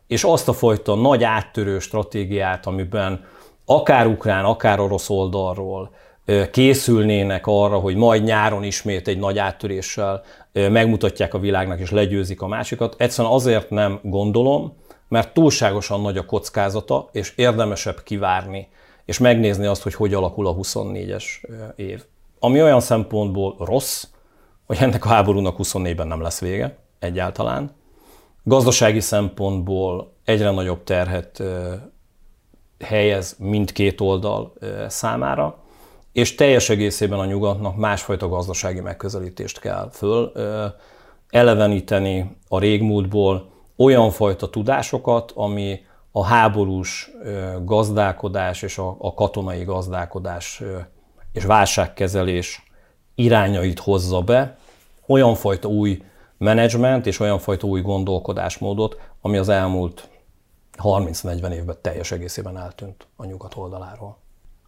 és 0.06 0.24
azt 0.24 0.48
a 0.48 0.52
fajta 0.52 0.94
nagy 0.94 1.24
áttörő 1.24 1.78
stratégiát, 1.78 2.66
amiben 2.66 3.24
akár 3.64 4.06
ukrán, 4.06 4.44
akár 4.44 4.80
orosz 4.80 5.10
oldalról 5.10 5.90
készülnének 6.50 7.46
arra, 7.46 7.78
hogy 7.78 7.96
majd 7.96 8.22
nyáron 8.24 8.62
ismét 8.62 9.08
egy 9.08 9.18
nagy 9.18 9.38
áttöréssel 9.38 10.22
megmutatják 10.52 11.34
a 11.34 11.38
világnak 11.38 11.80
és 11.80 11.90
legyőzik 11.90 12.42
a 12.42 12.46
másikat. 12.46 12.94
Egyszerűen 12.98 13.34
azért 13.34 13.70
nem 13.70 14.00
gondolom, 14.02 14.76
mert 15.08 15.34
túlságosan 15.34 16.00
nagy 16.00 16.16
a 16.16 16.26
kockázata, 16.26 17.08
és 17.12 17.32
érdemesebb 17.36 18.02
kivárni, 18.02 18.68
és 19.04 19.18
megnézni 19.18 19.66
azt, 19.66 19.82
hogy 19.82 19.94
hogy 19.94 20.14
alakul 20.14 20.46
a 20.46 20.54
24-es 20.54 21.24
év. 21.76 22.04
Ami 22.38 22.62
olyan 22.62 22.80
szempontból 22.80 23.56
rossz, 23.58 24.04
hogy 24.66 24.76
ennek 24.80 25.04
a 25.04 25.08
háborúnak 25.08 25.56
24-ben 25.58 26.06
nem 26.06 26.22
lesz 26.22 26.40
vége 26.40 26.78
egyáltalán. 26.98 27.75
Gazdasági 28.48 29.00
szempontból 29.00 30.12
egyre 30.24 30.50
nagyobb 30.50 30.84
terhet 30.84 31.42
helyez 32.84 33.36
mindkét 33.38 34.00
oldal 34.00 34.52
számára 34.88 35.58
és 36.12 36.34
teljes 36.34 36.68
egészében 36.68 37.18
a 37.18 37.24
nyugatnak 37.24 37.76
másfajta 37.76 38.28
gazdasági 38.28 38.80
megközelítést 38.80 39.58
kell 39.58 39.88
föl 39.92 40.32
eleveníteni 41.30 42.36
a 42.48 42.58
régmúltból 42.58 43.50
olyan 43.76 44.10
fajta 44.10 44.50
tudásokat, 44.50 45.32
ami 45.34 45.80
a 46.10 46.24
háborús 46.24 47.10
gazdálkodás 47.64 48.62
és 48.62 48.78
a, 48.78 49.14
katonai 49.14 49.64
gazdálkodás 49.64 50.62
és 51.32 51.44
válságkezelés 51.44 52.62
irányait 53.14 53.78
hozza 53.78 54.20
be, 54.20 54.58
olyan 55.06 55.34
fajta 55.34 55.68
új 55.68 56.02
menedzsment 56.38 57.06
és 57.06 57.20
olyan 57.20 57.38
fajta 57.38 57.66
új 57.66 57.80
gondolkodásmódot, 57.80 59.00
ami 59.20 59.36
az 59.36 59.48
elmúlt 59.48 60.08
30-40 60.82 61.50
évben 61.50 61.76
teljes 61.80 62.10
egészében 62.10 62.58
eltűnt 62.58 63.06
a 63.16 63.24
nyugat 63.24 63.54
oldaláról. 63.56 64.18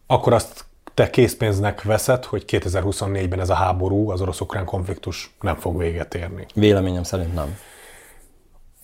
Akkor 0.07 0.33
azt 0.33 0.65
te 0.93 1.09
készpénznek 1.09 1.81
veszed, 1.81 2.25
hogy 2.25 2.43
2024-ben 2.47 3.39
ez 3.39 3.49
a 3.49 3.53
háború, 3.53 4.09
az 4.09 4.21
orosz-ukrán 4.21 4.65
konfliktus 4.65 5.35
nem 5.41 5.55
fog 5.55 5.77
véget 5.77 6.15
érni? 6.15 6.45
Véleményem 6.53 7.03
szerint 7.03 7.33
nem. 7.33 7.57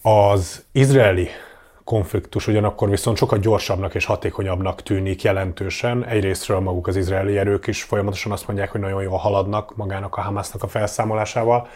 Az 0.02 0.66
izraeli 0.72 1.28
konfliktus 1.86 2.48
ugyanakkor 2.48 2.90
viszont 2.90 3.18
sokkal 3.18 3.40
gyorsabbnak 3.40 3.96
és 3.96 4.06
hatékonyabbnak 4.06 4.84
tűnik 4.84 5.22
jelentősen. 5.22 6.06
Egyrésztről 6.06 6.60
maguk 6.60 6.88
az 6.88 6.96
izraeli 6.96 7.38
erők 7.38 7.68
is 7.68 7.84
folyamatosan 7.84 8.32
azt 8.32 8.48
mondják, 8.48 8.72
hogy 8.72 8.82
nagyon 8.82 9.02
jól 9.02 9.18
haladnak 9.18 9.76
magának 9.76 10.16
a 10.16 10.22
Hamasnak 10.22 10.64
a 10.64 10.68
felszámolásával. 10.68 11.68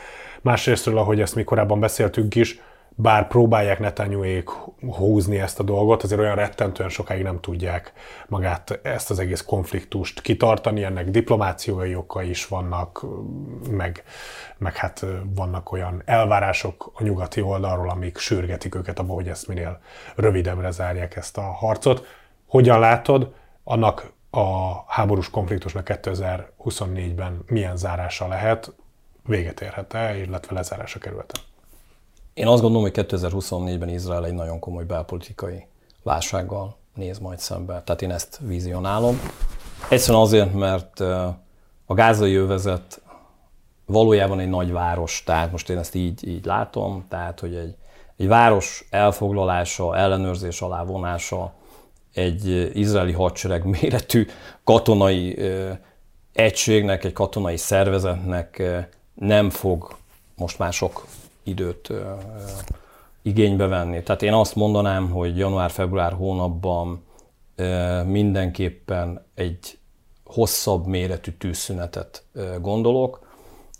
Másrésztről, 0.41 0.97
ahogy 0.97 1.21
ezt 1.21 1.35
mi 1.35 1.43
korábban 1.43 1.79
beszéltünk 1.79 2.35
is, 2.35 2.59
bár 3.01 3.27
próbálják 3.27 3.79
Netanyahuék 3.79 4.49
húzni 4.81 5.39
ezt 5.39 5.59
a 5.59 5.63
dolgot, 5.63 6.03
azért 6.03 6.19
olyan 6.21 6.35
rettentően 6.35 6.89
sokáig 6.89 7.23
nem 7.23 7.39
tudják 7.39 7.93
magát 8.27 8.79
ezt 8.83 9.09
az 9.09 9.19
egész 9.19 9.41
konfliktust 9.41 10.21
kitartani, 10.21 10.83
ennek 10.83 11.09
diplomáciai 11.09 11.95
okai 11.95 12.29
is 12.29 12.47
vannak, 12.47 13.05
meg, 13.69 14.03
meg 14.57 14.75
hát 14.75 15.05
vannak 15.35 15.71
olyan 15.71 16.01
elvárások 16.05 16.91
a 16.93 17.03
nyugati 17.03 17.41
oldalról, 17.41 17.89
amik 17.89 18.17
sürgetik 18.17 18.75
őket 18.75 18.99
abba, 18.99 19.13
hogy 19.13 19.27
ezt 19.27 19.47
minél 19.47 19.79
rövidebbre 20.15 20.71
zárják 20.71 21.15
ezt 21.15 21.37
a 21.37 21.41
harcot. 21.41 22.05
Hogyan 22.47 22.79
látod, 22.79 23.33
annak 23.63 24.11
a 24.29 24.73
háborús 24.87 25.29
konfliktusnak 25.29 25.89
2024-ben 26.03 27.43
milyen 27.45 27.77
zárása 27.77 28.27
lehet, 28.27 28.73
véget 29.25 29.61
érhet-e, 29.61 30.17
illetve 30.17 30.55
lezárása 30.55 30.99
került 30.99 31.31
-e? 31.35 31.48
Én 32.33 32.47
azt 32.47 32.61
gondolom, 32.61 32.91
hogy 32.91 33.05
2024-ben 33.07 33.89
Izrael 33.89 34.25
egy 34.25 34.33
nagyon 34.33 34.59
komoly 34.59 34.83
belpolitikai 34.83 35.65
válsággal 36.03 36.77
néz 36.95 37.19
majd 37.19 37.39
szembe. 37.39 37.81
Tehát 37.85 38.01
én 38.01 38.11
ezt 38.11 38.39
vizionálom. 38.41 39.19
Egyszerűen 39.89 40.23
azért, 40.23 40.53
mert 40.53 40.99
a 41.85 41.93
gázai 41.93 42.35
övezet 42.35 43.01
valójában 43.85 44.39
egy 44.39 44.49
nagy 44.49 44.71
város, 44.71 45.23
tehát 45.25 45.51
most 45.51 45.69
én 45.69 45.77
ezt 45.77 45.95
így, 45.95 46.27
így 46.27 46.45
látom, 46.45 47.05
tehát 47.09 47.39
hogy 47.39 47.55
egy, 47.55 47.75
egy 48.17 48.27
város 48.27 48.87
elfoglalása, 48.89 49.97
ellenőrzés 49.97 50.61
alá 50.61 50.83
vonása 50.83 51.53
egy 52.13 52.71
izraeli 52.73 53.11
hadsereg 53.11 53.65
méretű 53.65 54.27
katonai 54.63 55.39
egységnek, 56.33 57.03
egy 57.03 57.13
katonai 57.13 57.57
szervezetnek 57.57 58.63
nem 59.13 59.49
fog 59.49 59.97
most 60.35 60.59
már 60.59 60.73
sok 60.73 61.05
időt 61.49 61.91
igénybe 63.21 63.67
venni. 63.67 64.03
Tehát 64.03 64.21
én 64.21 64.33
azt 64.33 64.55
mondanám, 64.55 65.09
hogy 65.09 65.37
január-február 65.37 66.13
hónapban 66.13 67.03
mindenképpen 68.05 69.25
egy 69.35 69.77
hosszabb 70.25 70.85
méretű 70.85 71.31
tűzszünetet 71.31 72.23
gondolok, 72.61 73.27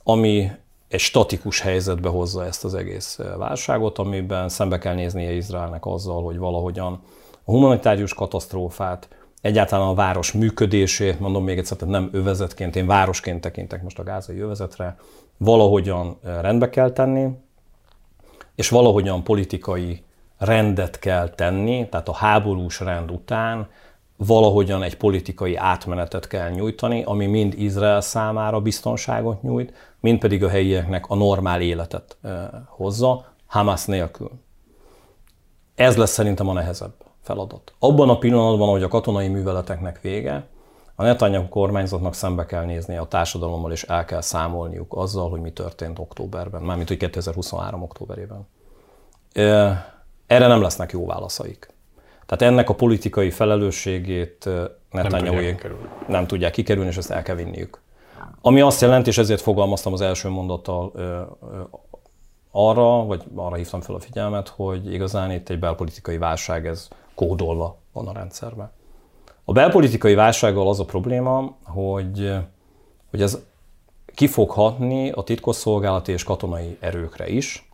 ami 0.03 0.51
egy 0.87 0.99
statikus 0.99 1.59
helyzetbe 1.59 2.09
hozza 2.09 2.45
ezt 2.45 2.63
az 2.63 2.73
egész 2.73 3.19
válságot, 3.37 3.97
amiben 3.97 4.49
szembe 4.49 4.77
kell 4.77 4.93
néznie 4.93 5.31
Izraelnek 5.31 5.85
azzal, 5.85 6.23
hogy 6.23 6.37
valahogyan 6.37 7.01
a 7.43 7.51
humanitárius 7.51 8.13
katasztrófát, 8.13 9.07
egyáltalán 9.41 9.87
a 9.87 9.93
város 9.93 10.31
működését, 10.31 11.19
mondom 11.19 11.43
még 11.43 11.57
egyszer, 11.57 11.77
tehát 11.77 11.93
nem 11.93 12.09
övezetként, 12.11 12.75
én 12.75 12.85
városként 12.85 13.41
tekintek 13.41 13.83
most 13.83 13.99
a 13.99 14.03
gázai 14.03 14.39
övezetre, 14.39 14.97
valahogyan 15.37 16.17
rendbe 16.41 16.69
kell 16.69 16.91
tenni, 16.91 17.27
és 18.59 18.69
valahogyan 18.69 19.23
politikai 19.23 20.03
rendet 20.37 20.99
kell 20.99 21.29
tenni, 21.29 21.89
tehát 21.89 22.07
a 22.07 22.13
háborús 22.13 22.79
rend 22.79 23.11
után 23.11 23.67
valahogyan 24.17 24.83
egy 24.83 24.97
politikai 24.97 25.55
átmenetet 25.55 26.27
kell 26.27 26.49
nyújtani, 26.49 27.03
ami 27.03 27.25
mind 27.25 27.53
Izrael 27.57 28.01
számára 28.01 28.59
biztonságot 28.59 29.41
nyújt, 29.41 29.73
mind 29.99 30.19
pedig 30.19 30.43
a 30.43 30.49
helyieknek 30.49 31.05
a 31.09 31.15
normál 31.15 31.61
életet 31.61 32.17
hozza, 32.67 33.25
Hamas 33.45 33.85
nélkül. 33.85 34.31
Ez 35.75 35.97
lesz 35.97 36.11
szerintem 36.11 36.47
a 36.47 36.53
nehezebb 36.53 36.93
feladat. 37.21 37.73
Abban 37.79 38.09
a 38.09 38.17
pillanatban, 38.17 38.69
hogy 38.69 38.83
a 38.83 38.87
katonai 38.87 39.27
műveleteknek 39.27 40.01
vége, 40.01 40.47
a 40.99 41.03
Netanyahu 41.03 41.49
kormányzatnak 41.49 42.13
szembe 42.13 42.45
kell 42.45 42.65
nézni 42.65 42.97
a 42.97 43.03
társadalommal, 43.03 43.71
és 43.71 43.83
el 43.83 44.05
kell 44.05 44.21
számolniuk 44.21 44.93
azzal, 44.95 45.29
hogy 45.29 45.41
mi 45.41 45.51
történt 45.51 45.99
októberben, 45.99 46.61
mármint 46.61 46.87
hogy 46.87 46.97
2023. 46.97 47.81
októberében. 47.81 48.47
Erre 50.27 50.47
nem 50.47 50.61
lesznek 50.61 50.91
jó 50.91 51.05
válaszaik. 51.05 51.73
Tehát 52.25 52.53
ennek 52.53 52.69
a 52.69 52.75
politikai 52.75 53.29
felelősségét 53.29 54.49
Netanyahu 54.91 55.41
nem, 55.41 55.57
nem 56.07 56.27
tudják 56.27 56.51
kikerülni, 56.51 56.89
és 56.89 56.97
ezt 56.97 57.11
el 57.11 57.21
kell 57.21 57.35
vinniük. 57.35 57.81
Ami 58.41 58.61
azt 58.61 58.81
jelenti, 58.81 59.09
és 59.09 59.17
ezért 59.17 59.41
fogalmaztam 59.41 59.93
az 59.93 60.01
első 60.01 60.29
mondattal 60.29 60.91
arra, 62.51 63.05
vagy 63.05 63.23
arra 63.35 63.55
hívtam 63.55 63.81
fel 63.81 63.95
a 63.95 63.99
figyelmet, 63.99 64.47
hogy 64.47 64.93
igazán 64.93 65.31
itt 65.31 65.49
egy 65.49 65.59
belpolitikai 65.59 66.17
válság, 66.17 66.67
ez 66.67 66.87
kódolva 67.15 67.77
van 67.93 68.07
a 68.07 68.13
rendszerben. 68.13 68.71
A 69.49 69.51
belpolitikai 69.51 70.13
válsággal 70.13 70.67
az 70.67 70.79
a 70.79 70.85
probléma, 70.85 71.57
hogy, 71.63 72.33
hogy 73.09 73.21
ez 73.21 73.39
ki 74.15 74.27
fog 74.27 74.49
hatni 74.49 75.09
a 75.09 75.23
titkosszolgálati 75.23 76.11
és 76.11 76.23
katonai 76.23 76.77
erőkre 76.79 77.27
is, 77.27 77.69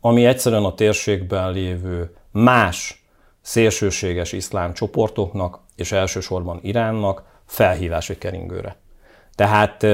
ami 0.00 0.26
egyszerűen 0.26 0.64
a 0.64 0.74
térségben 0.74 1.52
lévő 1.52 2.16
más 2.30 3.06
szélsőséges 3.40 4.32
iszlám 4.32 4.72
csoportoknak, 4.72 5.60
és 5.76 5.92
elsősorban 5.92 6.58
Iránnak 6.62 7.42
felhívási 7.46 8.18
keringőre. 8.18 8.76
Tehát 9.34 9.86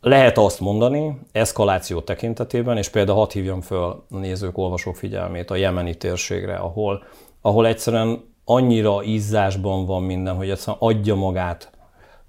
lehet 0.00 0.38
azt 0.38 0.60
mondani, 0.60 1.18
eszkaláció 1.32 2.00
tekintetében, 2.00 2.76
és 2.76 2.88
például 2.88 3.18
hadd 3.18 3.32
hívjam 3.32 3.60
föl 3.60 3.82
a 3.82 4.04
nézők, 4.08 4.58
olvasók 4.58 4.96
figyelmét 4.96 5.50
a 5.50 5.56
jemeni 5.56 5.94
térségre, 5.94 6.54
ahol, 6.54 7.04
ahol 7.40 7.66
egyszerűen 7.66 8.33
annyira 8.44 9.02
izzásban 9.02 9.86
van 9.86 10.02
minden, 10.02 10.34
hogy 10.34 10.50
egyszerűen 10.50 10.76
adja 10.80 11.14
magát, 11.14 11.70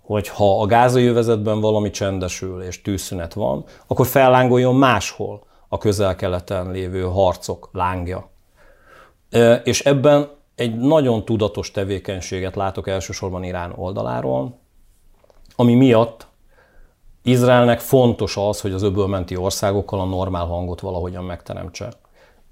hogy 0.02 0.28
ha 0.28 0.62
a 0.62 0.66
gázai 0.66 1.06
övezetben 1.06 1.60
valami 1.60 1.90
csendesül 1.90 2.62
és 2.62 2.82
tűzszünet 2.82 3.34
van, 3.34 3.64
akkor 3.88 4.06
fellángoljon 4.06 4.76
máshol 4.76 5.44
a 5.68 5.78
közel-keleten 5.78 6.72
lévő 6.72 7.02
harcok 7.02 7.70
lángja. 7.74 8.30
És 9.64 9.82
ebben 9.82 10.30
egy 10.56 10.78
nagyon 10.78 11.26
tudatos 11.26 11.72
tevékenységet 11.72 12.56
látok 12.56 12.88
elsősorban 12.88 13.44
Irán 13.44 13.74
oldaláról, 13.76 14.60
ami 15.56 15.74
miatt 15.74 16.28
Izraelnek 17.24 17.80
fontos 17.80 18.38
az, 18.38 18.62
hogy 18.62 18.74
az 18.74 18.84
öbölmenti 18.84 19.36
országokkal 19.36 20.00
a 20.00 20.06
normál 20.06 20.46
hangot 20.46 20.80
valahogyan 20.80 21.24
megteremtse. 21.24 21.94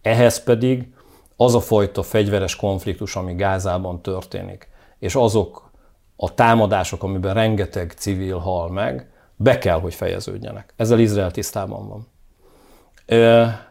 Ehhez 0.02 0.44
pedig 0.44 0.94
az 1.36 1.56
a 1.56 1.60
fajta 1.60 2.04
fegyveres 2.04 2.56
konfliktus, 2.56 3.16
ami 3.16 3.34
Gázában 3.34 4.02
történik, 4.02 4.70
és 5.00 5.16
azok 5.16 5.72
a 6.16 6.34
támadások, 6.34 7.04
amiben 7.04 7.34
rengeteg 7.34 7.92
civil 7.92 8.38
hal 8.38 8.70
meg, 8.70 9.12
be 9.36 9.58
kell, 9.58 9.80
hogy 9.80 9.94
fejeződjenek. 9.94 10.74
Ezzel 10.76 11.00
Izrael 11.00 11.32
tisztában 11.32 11.88
van. 11.88 12.08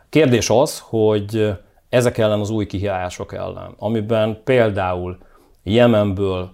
Kérdés 0.08 0.50
az, 0.50 0.82
hogy 0.84 1.52
ezek 1.88 2.18
ellen 2.18 2.40
az 2.40 2.50
új 2.50 2.66
kihívások 2.66 3.34
ellen, 3.34 3.74
amiben 3.78 4.40
például 4.44 5.18
Jemenből 5.62 6.50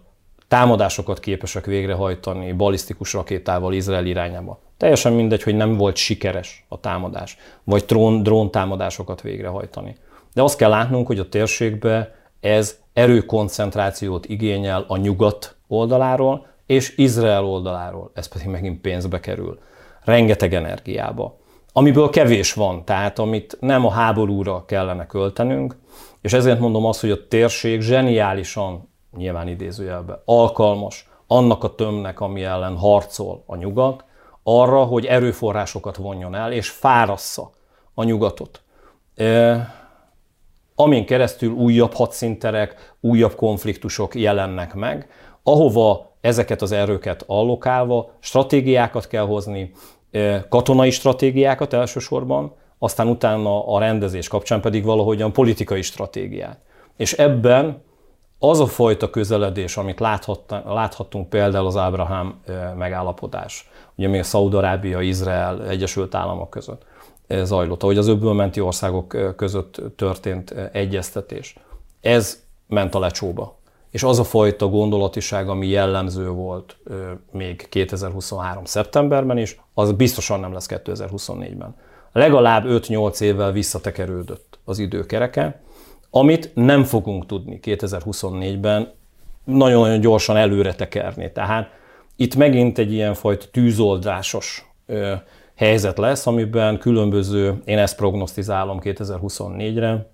támadásokat 0.48 1.20
képesek 1.20 1.64
végrehajtani 1.66 2.52
balisztikus 2.52 3.12
rakétával 3.12 3.72
Izrael 3.72 4.06
irányába. 4.06 4.60
Teljesen 4.76 5.12
mindegy, 5.12 5.42
hogy 5.42 5.54
nem 5.54 5.76
volt 5.76 5.96
sikeres 5.96 6.66
a 6.68 6.80
támadás, 6.80 7.36
vagy 7.64 7.84
drón, 7.84 8.22
drón 8.22 8.50
támadásokat 8.50 9.20
végrehajtani. 9.20 9.96
De 10.38 10.44
azt 10.44 10.58
kell 10.58 10.70
látnunk, 10.70 11.06
hogy 11.06 11.18
a 11.18 11.28
térségbe 11.28 12.14
ez 12.40 12.78
erőkoncentrációt 12.92 14.26
igényel 14.26 14.84
a 14.88 14.96
nyugat 14.96 15.56
oldaláról, 15.68 16.46
és 16.66 16.96
Izrael 16.96 17.44
oldaláról, 17.44 18.10
ez 18.14 18.28
pedig 18.28 18.46
megint 18.46 18.80
pénzbe 18.80 19.20
kerül. 19.20 19.58
Rengeteg 20.04 20.54
energiába 20.54 21.38
amiből 21.72 22.10
kevés 22.10 22.52
van, 22.52 22.84
tehát 22.84 23.18
amit 23.18 23.56
nem 23.60 23.86
a 23.86 23.90
háborúra 23.90 24.64
kellene 24.64 25.06
költenünk, 25.06 25.76
és 26.20 26.32
ezért 26.32 26.60
mondom 26.60 26.84
azt, 26.84 27.00
hogy 27.00 27.10
a 27.10 27.28
térség 27.28 27.80
zseniálisan, 27.80 28.88
nyilván 29.16 29.48
idézőjelben, 29.48 30.22
alkalmas 30.24 31.08
annak 31.26 31.64
a 31.64 31.74
tömnek, 31.74 32.20
ami 32.20 32.44
ellen 32.44 32.76
harcol 32.76 33.42
a 33.46 33.56
nyugat, 33.56 34.04
arra, 34.42 34.84
hogy 34.84 35.06
erőforrásokat 35.06 35.96
vonjon 35.96 36.34
el, 36.34 36.52
és 36.52 36.68
fárassza 36.68 37.50
a 37.94 38.04
nyugatot. 38.04 38.62
Amin 40.80 41.06
keresztül 41.06 41.52
újabb 41.52 41.92
hadszínterek, 41.92 42.94
újabb 43.00 43.34
konfliktusok 43.34 44.14
jelennek 44.14 44.74
meg, 44.74 45.08
ahova 45.42 46.16
ezeket 46.20 46.62
az 46.62 46.72
erőket 46.72 47.24
allokálva 47.26 48.10
stratégiákat 48.18 49.06
kell 49.06 49.24
hozni, 49.24 49.72
katonai 50.48 50.90
stratégiákat 50.90 51.72
elsősorban, 51.72 52.54
aztán 52.78 53.08
utána 53.08 53.66
a 53.66 53.78
rendezés 53.78 54.28
kapcsán 54.28 54.60
pedig 54.60 54.84
valahogyan 54.84 55.32
politikai 55.32 55.82
stratégiát. 55.82 56.58
És 56.96 57.12
ebben 57.12 57.82
az 58.38 58.60
a 58.60 58.66
fajta 58.66 59.10
közeledés, 59.10 59.76
amit 59.76 60.00
láthattunk 60.64 61.28
például 61.28 61.66
az 61.66 61.76
Ábrahám 61.76 62.40
megállapodás, 62.76 63.70
ugye 63.96 64.08
még 64.08 64.22
Szaudarábia, 64.22 65.00
Izrael, 65.00 65.68
Egyesült 65.68 66.14
Államok 66.14 66.50
között 66.50 66.84
zajlott, 67.28 67.82
ahogy 67.82 67.98
az 67.98 68.06
öbölmenti 68.08 68.60
országok 68.60 69.34
között 69.36 69.80
történt 69.96 70.50
egyeztetés. 70.72 71.56
Ez 72.00 72.42
ment 72.66 72.94
a 72.94 72.98
lecsóba. 72.98 73.56
És 73.90 74.02
az 74.02 74.18
a 74.18 74.24
fajta 74.24 74.68
gondolatiság, 74.68 75.48
ami 75.48 75.66
jellemző 75.66 76.28
volt 76.28 76.76
még 77.30 77.66
2023. 77.68 78.64
szeptemberben 78.64 79.38
is, 79.38 79.60
az 79.74 79.92
biztosan 79.92 80.40
nem 80.40 80.52
lesz 80.52 80.66
2024-ben. 80.70 81.74
Legalább 82.12 82.64
5-8 82.66 83.20
évvel 83.20 83.52
visszatekerődött 83.52 84.58
az 84.64 84.78
időkereke, 84.78 85.60
amit 86.10 86.50
nem 86.54 86.84
fogunk 86.84 87.26
tudni 87.26 87.60
2024-ben 87.62 88.92
nagyon-nagyon 89.44 90.00
gyorsan 90.00 90.36
előre 90.36 90.74
tekerni. 90.74 91.32
Tehát 91.32 91.70
itt 92.16 92.34
megint 92.36 92.78
egy 92.78 92.92
ilyen 92.92 93.14
fajta 93.14 93.46
tűzoldásos 93.50 94.70
helyzet 95.58 95.98
lesz, 95.98 96.26
amiben 96.26 96.78
különböző, 96.78 97.62
én 97.64 97.78
ezt 97.78 97.96
prognosztizálom 97.96 98.78
2024-re, 98.82 100.10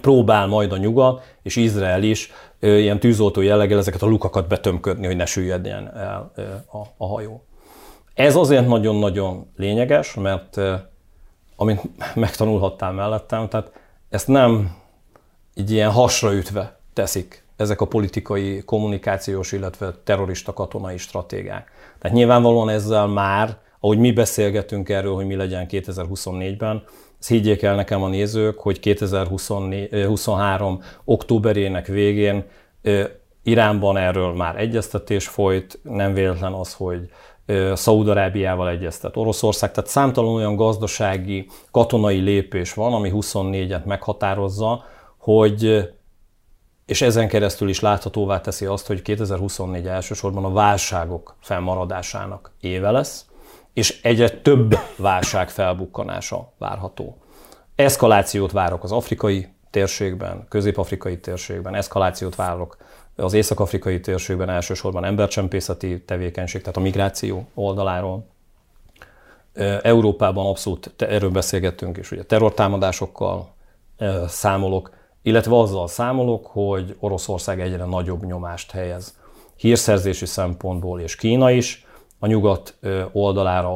próbál 0.00 0.46
majd 0.46 0.72
a 0.72 0.76
nyugat 0.76 1.34
és 1.42 1.56
Izrael 1.56 2.02
is 2.02 2.32
ilyen 2.58 3.00
tűzoltó 3.00 3.40
jelleggel 3.40 3.78
ezeket 3.78 4.02
a 4.02 4.06
lukakat 4.06 4.48
betömködni, 4.48 5.06
hogy 5.06 5.16
ne 5.16 5.26
süllyedjen 5.26 5.96
el 5.96 6.32
a, 6.72 6.78
a 6.96 7.06
hajó. 7.06 7.44
Ez 8.14 8.36
azért 8.36 8.66
nagyon-nagyon 8.66 9.50
lényeges, 9.56 10.14
mert 10.14 10.60
amint 11.56 11.80
megtanulhattál 12.14 12.92
mellettem, 12.92 13.48
tehát 13.48 13.72
ezt 14.08 14.28
nem 14.28 14.76
így 15.54 15.70
ilyen 15.70 15.90
hasraütve 15.90 16.78
teszik 16.92 17.44
ezek 17.56 17.80
a 17.80 17.86
politikai, 17.86 18.62
kommunikációs, 18.64 19.52
illetve 19.52 19.94
terrorista 20.04 20.52
katonai 20.52 20.96
stratégák. 20.96 21.70
Tehát 21.98 22.16
nyilvánvalóan 22.16 22.68
ezzel 22.68 23.06
már, 23.06 23.64
ahogy 23.86 23.98
mi 23.98 24.12
beszélgetünk 24.12 24.88
erről, 24.88 25.14
hogy 25.14 25.26
mi 25.26 25.34
legyen 25.34 25.66
2024-ben, 25.70 26.82
ezt 27.18 27.28
higgyék 27.28 27.62
el 27.62 27.74
nekem 27.74 28.02
a 28.02 28.08
nézők, 28.08 28.58
hogy 28.58 28.80
2023. 28.80 30.80
októberének 31.04 31.86
végén 31.86 32.44
Iránban 33.42 33.96
erről 33.96 34.32
már 34.32 34.60
egyeztetés 34.60 35.28
folyt, 35.28 35.78
nem 35.82 36.14
véletlen 36.14 36.52
az, 36.52 36.72
hogy 36.72 37.10
Szaúd-Arábiával 37.74 38.68
egyeztet 38.68 39.16
Oroszország, 39.16 39.72
tehát 39.72 39.90
számtalan 39.90 40.34
olyan 40.34 40.56
gazdasági, 40.56 41.48
katonai 41.70 42.18
lépés 42.18 42.74
van, 42.74 42.92
ami 42.92 43.10
24-et 43.14 43.84
meghatározza, 43.84 44.84
hogy 45.18 45.88
és 46.86 47.02
ezen 47.02 47.28
keresztül 47.28 47.68
is 47.68 47.80
láthatóvá 47.80 48.40
teszi 48.40 48.64
azt, 48.64 48.86
hogy 48.86 49.02
2024 49.02 49.86
elsősorban 49.86 50.44
a 50.44 50.52
válságok 50.52 51.36
felmaradásának 51.40 52.52
éve 52.60 52.90
lesz, 52.90 53.26
és 53.76 53.98
egyre 54.02 54.30
több 54.30 54.78
válság 54.96 55.50
felbukkanása 55.50 56.52
várható. 56.58 57.16
Eszkalációt 57.74 58.52
várok 58.52 58.82
az 58.82 58.92
afrikai 58.92 59.48
térségben, 59.70 60.46
közép-afrikai 60.48 61.18
térségben, 61.18 61.74
eszkalációt 61.74 62.34
várok 62.34 62.76
az 63.16 63.32
észak-afrikai 63.32 64.00
térségben 64.00 64.48
elsősorban 64.48 65.04
embercsempészeti 65.04 66.02
tevékenység, 66.02 66.60
tehát 66.60 66.76
a 66.76 66.80
migráció 66.80 67.46
oldaláról. 67.54 68.26
Európában 69.82 70.46
abszolút 70.46 70.94
erről 70.98 71.30
beszélgettünk, 71.30 71.96
és 71.96 72.10
ugye 72.10 72.24
terrortámadásokkal 72.24 73.54
számolok, 74.26 74.90
illetve 75.22 75.58
azzal 75.58 75.88
számolok, 75.88 76.46
hogy 76.46 76.96
Oroszország 76.98 77.60
egyre 77.60 77.84
nagyobb 77.84 78.24
nyomást 78.24 78.70
helyez 78.70 79.18
hírszerzési 79.56 80.26
szempontból, 80.26 81.00
és 81.00 81.16
Kína 81.16 81.50
is, 81.50 81.85
a 82.18 82.26
nyugat 82.26 82.78
oldalára 83.12 83.72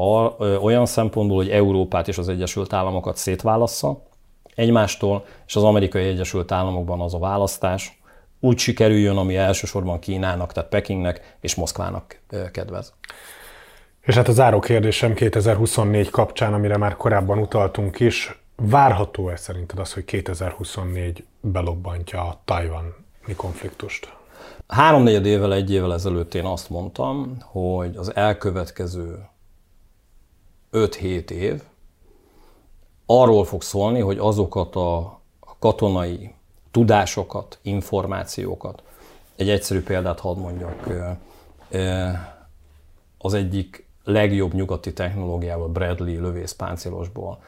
olyan 0.62 0.86
szempontból, 0.86 1.36
hogy 1.36 1.50
Európát 1.50 2.08
és 2.08 2.18
az 2.18 2.28
Egyesült 2.28 2.72
Államokat 2.72 3.16
szétválassza 3.16 4.02
egymástól, 4.54 5.24
és 5.46 5.56
az 5.56 5.62
Amerikai 5.62 6.04
Egyesült 6.04 6.52
Államokban 6.52 7.00
az 7.00 7.14
a 7.14 7.18
választás 7.18 8.00
úgy 8.40 8.58
sikerüljön, 8.58 9.16
ami 9.16 9.36
elsősorban 9.36 9.98
Kínának, 9.98 10.52
tehát 10.52 10.68
Pekingnek 10.68 11.36
és 11.40 11.54
Moszkvának 11.54 12.20
kedvez. 12.52 12.92
És 14.00 14.14
hát 14.14 14.28
a 14.28 14.32
záró 14.32 14.58
kérdésem 14.58 15.14
2024 15.14 16.10
kapcsán, 16.10 16.54
amire 16.54 16.76
már 16.76 16.96
korábban 16.96 17.38
utaltunk 17.38 18.00
is, 18.00 18.40
várható-e 18.56 19.36
szerinted 19.36 19.78
az, 19.78 19.92
hogy 19.92 20.04
2024 20.04 21.24
belobbantja 21.40 22.20
a 22.22 22.40
tajvani 22.44 23.34
konfliktust? 23.36 24.19
Háromnegyed 24.70 25.26
évvel, 25.26 25.54
egy 25.54 25.72
évvel 25.72 25.92
ezelőtt 25.92 26.34
én 26.34 26.44
azt 26.44 26.70
mondtam, 26.70 27.36
hogy 27.42 27.96
az 27.96 28.14
elkövetkező 28.16 29.28
5-7 30.72 31.30
év 31.30 31.62
arról 33.06 33.44
fog 33.44 33.62
szólni, 33.62 34.00
hogy 34.00 34.18
azokat 34.18 34.76
a 34.76 35.20
katonai 35.58 36.34
tudásokat, 36.70 37.58
információkat, 37.62 38.82
egy 39.36 39.50
egyszerű 39.50 39.82
példát 39.82 40.20
hadd 40.20 40.36
mondjak, 40.36 40.88
az 43.18 43.34
egyik 43.34 43.86
legjobb 44.04 44.54
nyugati 44.54 44.92
technológiával, 44.92 45.68
Bradley 45.68 46.20
lövészpáncélosból 46.20 47.42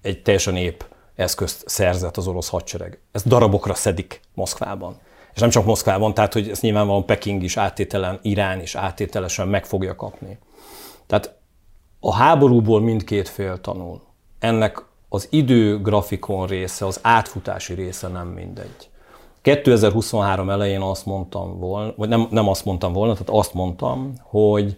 egy 0.00 0.22
teljesen 0.22 0.56
épp 0.56 0.80
eszközt 1.14 1.68
szerzett 1.68 2.16
az 2.16 2.26
orosz 2.26 2.48
hadsereg. 2.48 3.00
Ezt 3.12 3.28
darabokra 3.28 3.74
szedik 3.74 4.20
Moszkvában. 4.34 4.98
És 5.38 5.44
nem 5.44 5.52
csak 5.52 5.64
Moszkvában, 5.64 6.14
tehát 6.14 6.32
hogy 6.32 6.48
ezt 6.48 6.62
nyilvánvalóan 6.62 7.06
Peking 7.06 7.42
is 7.42 7.56
áttételen, 7.56 8.18
Irán 8.22 8.60
is 8.60 8.74
áttételesen 8.74 9.48
meg 9.48 9.66
fogja 9.66 9.94
kapni. 9.94 10.38
Tehát 11.06 11.38
a 12.00 12.14
háborúból 12.14 12.80
mindkét 12.80 13.28
fél 13.28 13.60
tanul. 13.60 14.00
Ennek 14.38 14.84
az 15.08 15.26
időgrafikon 15.30 16.46
része, 16.46 16.86
az 16.86 16.98
átfutási 17.02 17.74
része 17.74 18.08
nem 18.08 18.26
mindegy. 18.26 18.90
2023 19.42 20.50
elején 20.50 20.80
azt 20.80 21.06
mondtam 21.06 21.58
volna, 21.58 21.92
vagy 21.96 22.08
nem, 22.08 22.28
nem 22.30 22.48
azt 22.48 22.64
mondtam 22.64 22.92
volna, 22.92 23.12
tehát 23.12 23.28
azt 23.28 23.54
mondtam, 23.54 24.12
hogy 24.22 24.76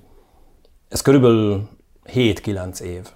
ez 0.89 1.01
körülbelül 1.01 1.69
7-9 2.13 2.81
év, 2.81 3.09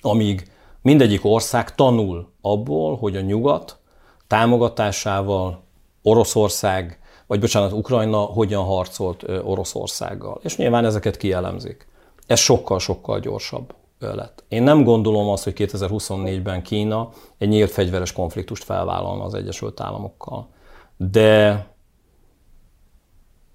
amíg 0.00 0.50
mindegyik 0.82 1.24
ország 1.24 1.74
tanul 1.74 2.32
abból, 2.40 2.96
hogy 2.96 3.16
a 3.16 3.20
nyugat 3.20 3.78
támogatásával 4.26 5.64
Oroszország, 6.08 6.98
vagy 7.26 7.40
bocsánat, 7.40 7.72
Ukrajna 7.72 8.18
hogyan 8.18 8.64
harcolt 8.64 9.24
Oroszországgal. 9.44 10.40
És 10.42 10.56
nyilván 10.56 10.84
ezeket 10.84 11.16
kielemzik. 11.16 11.88
Ez 12.26 12.38
sokkal-sokkal 12.38 13.20
gyorsabb 13.20 13.74
lett. 13.98 14.44
Én 14.48 14.62
nem 14.62 14.84
gondolom 14.84 15.28
azt, 15.28 15.44
hogy 15.44 15.52
2024-ben 15.56 16.62
Kína 16.62 17.08
egy 17.38 17.48
nyílt 17.48 17.70
fegyveres 17.70 18.12
konfliktust 18.12 18.64
felvállalna 18.64 19.24
az 19.24 19.34
Egyesült 19.34 19.80
Államokkal. 19.80 20.48
De 20.96 21.66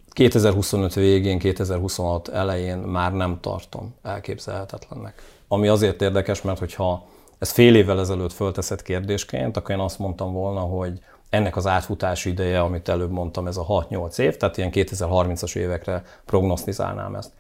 2025 0.09 0.93
végén, 0.93 1.39
2026 1.39 2.27
elején 2.27 2.77
már 2.77 3.13
nem 3.13 3.39
tartom 3.41 3.95
elképzelhetetlennek. 4.01 5.21
Ami 5.47 5.67
azért 5.67 6.01
érdekes, 6.01 6.41
mert 6.41 6.59
hogyha 6.59 7.05
ez 7.37 7.51
fél 7.51 7.75
évvel 7.75 7.99
ezelőtt 7.99 8.33
fölteszett 8.33 8.81
kérdésként, 8.81 9.57
akkor 9.57 9.75
én 9.75 9.81
azt 9.81 9.99
mondtam 9.99 10.33
volna, 10.33 10.59
hogy 10.59 10.99
ennek 11.31 11.55
az 11.55 11.67
átfutási 11.67 12.29
ideje, 12.29 12.59
amit 12.59 12.89
előbb 12.89 13.11
mondtam, 13.11 13.47
ez 13.47 13.57
a 13.57 13.65
6-8 13.65 14.19
év, 14.19 14.37
tehát 14.37 14.57
ilyen 14.57 14.69
2030-as 14.73 15.55
évekre 15.55 16.03
prognosztizálnám 16.25 17.15
ezt. 17.15 17.31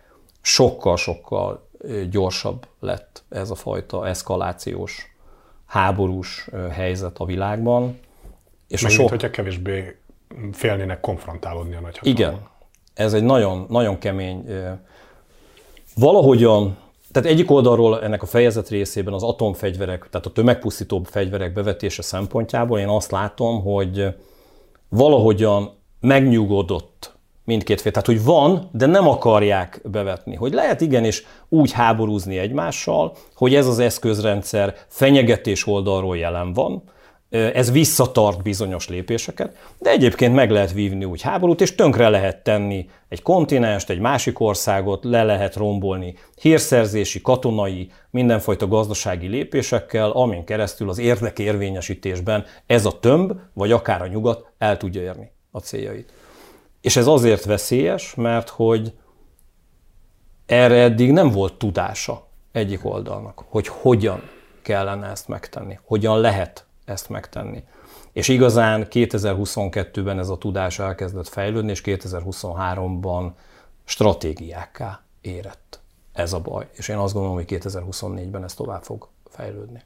Sokkal-sokkal 0.41 1.69
gyorsabb 2.09 2.67
lett 2.79 3.23
ez 3.29 3.49
a 3.49 3.55
fajta 3.55 4.07
eszkalációs, 4.07 5.15
háborús 5.65 6.49
helyzet 6.71 7.17
a 7.17 7.25
világban. 7.25 7.99
És 8.67 8.81
Meg, 8.81 8.91
so... 8.91 9.07
hogyha 9.07 9.29
kevésbé 9.29 9.97
félnének 10.51 10.99
konfrontálódni 10.99 11.75
a 11.75 11.79
nagyhatalmak. 11.79 12.19
Igen. 12.19 12.49
Ez 12.93 13.13
egy 13.13 13.23
nagyon, 13.23 13.65
nagyon 13.69 13.97
kemény, 13.97 14.45
valahogyan 15.95 16.77
tehát 17.11 17.29
egyik 17.29 17.51
oldalról 17.51 18.01
ennek 18.01 18.21
a 18.21 18.25
fejezet 18.25 18.69
részében 18.69 19.13
az 19.13 19.23
atomfegyverek, 19.23 20.07
tehát 20.09 20.25
a 20.27 20.31
tömegpusztító 20.31 21.01
fegyverek 21.03 21.53
bevetése 21.53 22.01
szempontjából 22.01 22.79
én 22.79 22.87
azt 22.87 23.11
látom, 23.11 23.61
hogy 23.61 24.07
valahogyan 24.89 25.71
megnyugodott 25.99 27.13
mindkét 27.43 27.81
fél. 27.81 27.91
Tehát, 27.91 28.07
hogy 28.07 28.23
van, 28.23 28.69
de 28.71 28.85
nem 28.85 29.07
akarják 29.07 29.81
bevetni. 29.83 30.35
Hogy 30.35 30.53
lehet 30.53 30.81
igenis 30.81 31.25
úgy 31.49 31.71
háborúzni 31.71 32.37
egymással, 32.37 33.15
hogy 33.35 33.55
ez 33.55 33.67
az 33.67 33.79
eszközrendszer 33.79 34.75
fenyegetés 34.87 35.67
oldalról 35.67 36.17
jelen 36.17 36.53
van, 36.53 36.83
ez 37.31 37.71
visszatart 37.71 38.41
bizonyos 38.41 38.87
lépéseket, 38.87 39.57
de 39.79 39.89
egyébként 39.89 40.35
meg 40.35 40.51
lehet 40.51 40.71
vívni 40.71 41.05
úgy 41.05 41.21
háborút, 41.21 41.61
és 41.61 41.75
tönkre 41.75 42.09
lehet 42.09 42.43
tenni 42.43 42.89
egy 43.09 43.21
kontinenst, 43.21 43.89
egy 43.89 43.99
másik 43.99 44.39
országot, 44.39 45.03
le 45.03 45.23
lehet 45.23 45.55
rombolni 45.55 46.15
hírszerzési, 46.41 47.21
katonai, 47.21 47.91
mindenfajta 48.09 48.67
gazdasági 48.67 49.27
lépésekkel, 49.27 50.11
amin 50.11 50.43
keresztül 50.43 50.89
az 50.89 50.97
érdekérvényesítésben 50.97 52.45
ez 52.65 52.85
a 52.85 52.99
tömb, 52.99 53.33
vagy 53.53 53.71
akár 53.71 54.01
a 54.01 54.07
nyugat 54.07 54.51
el 54.57 54.77
tudja 54.77 55.01
érni 55.01 55.31
a 55.51 55.59
céljait. 55.59 56.13
És 56.81 56.95
ez 56.95 57.07
azért 57.07 57.45
veszélyes, 57.45 58.15
mert 58.15 58.49
hogy 58.49 58.93
erre 60.45 60.75
eddig 60.75 61.11
nem 61.11 61.29
volt 61.29 61.53
tudása 61.53 62.27
egyik 62.51 62.85
oldalnak, 62.85 63.43
hogy 63.49 63.67
hogyan 63.67 64.21
kellene 64.61 65.07
ezt 65.07 65.27
megtenni, 65.27 65.79
hogyan 65.83 66.19
lehet 66.19 66.65
ezt 66.85 67.09
megtenni. 67.09 67.63
És 68.11 68.27
igazán 68.27 68.87
2022-ben 68.89 70.19
ez 70.19 70.29
a 70.29 70.37
tudás 70.37 70.79
elkezdett 70.79 71.27
fejlődni, 71.27 71.71
és 71.71 71.81
2023-ban 71.85 73.31
stratégiákká 73.83 75.03
érett. 75.21 75.79
Ez 76.13 76.33
a 76.33 76.39
baj. 76.39 76.67
És 76.71 76.87
én 76.87 76.97
azt 76.97 77.13
gondolom, 77.13 77.37
hogy 77.37 77.45
2024-ben 77.49 78.43
ez 78.43 78.53
tovább 78.53 78.83
fog 78.83 79.07
fejlődni. 79.29 79.81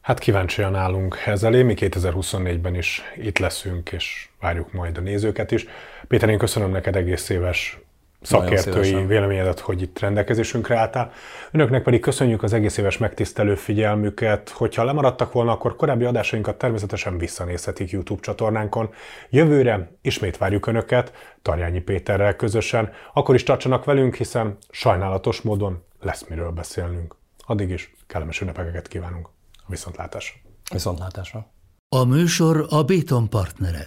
Hát 0.00 0.18
kíváncsian 0.18 0.74
állunk 0.74 1.22
ez 1.26 1.42
elé, 1.42 1.62
mi 1.62 1.74
2024-ben 1.76 2.74
is 2.74 3.02
itt 3.16 3.38
leszünk, 3.38 3.92
és 3.92 4.28
várjuk 4.40 4.72
majd 4.72 4.98
a 4.98 5.00
nézőket 5.00 5.50
is. 5.50 5.66
Péter, 6.08 6.28
én 6.28 6.38
köszönöm 6.38 6.70
neked 6.70 6.96
egész 6.96 7.28
éves 7.28 7.78
szakértői 8.24 9.06
véleményedet, 9.06 9.58
hogy 9.58 9.82
itt 9.82 9.98
rendelkezésünkre 9.98 10.76
álltál. 10.76 11.12
Önöknek 11.50 11.82
pedig 11.82 12.00
köszönjük 12.00 12.42
az 12.42 12.52
egész 12.52 12.76
éves 12.76 12.98
megtisztelő 12.98 13.54
figyelmüket. 13.54 14.48
Hogyha 14.48 14.84
lemaradtak 14.84 15.32
volna, 15.32 15.52
akkor 15.52 15.76
korábbi 15.76 16.04
adásainkat 16.04 16.58
természetesen 16.58 17.18
visszanézhetik 17.18 17.90
YouTube 17.90 18.20
csatornánkon. 18.20 18.90
Jövőre 19.30 19.90
ismét 20.02 20.36
várjuk 20.36 20.66
Önöket, 20.66 21.12
Tarjányi 21.42 21.80
Péterrel 21.80 22.36
közösen. 22.36 22.92
Akkor 23.12 23.34
is 23.34 23.42
tartsanak 23.42 23.84
velünk, 23.84 24.14
hiszen 24.14 24.56
sajnálatos 24.70 25.40
módon 25.40 25.84
lesz 26.00 26.24
miről 26.28 26.50
beszélnünk. 26.50 27.16
Addig 27.46 27.70
is 27.70 27.94
kellemes 28.06 28.40
ünnepeket 28.40 28.88
kívánunk. 28.88 29.28
Viszontlátásra. 29.66 30.40
Viszontlátásra. 30.72 31.52
A 31.88 32.04
műsor 32.04 32.66
a 32.68 32.82
Béton 32.82 33.28
partnere. 33.28 33.86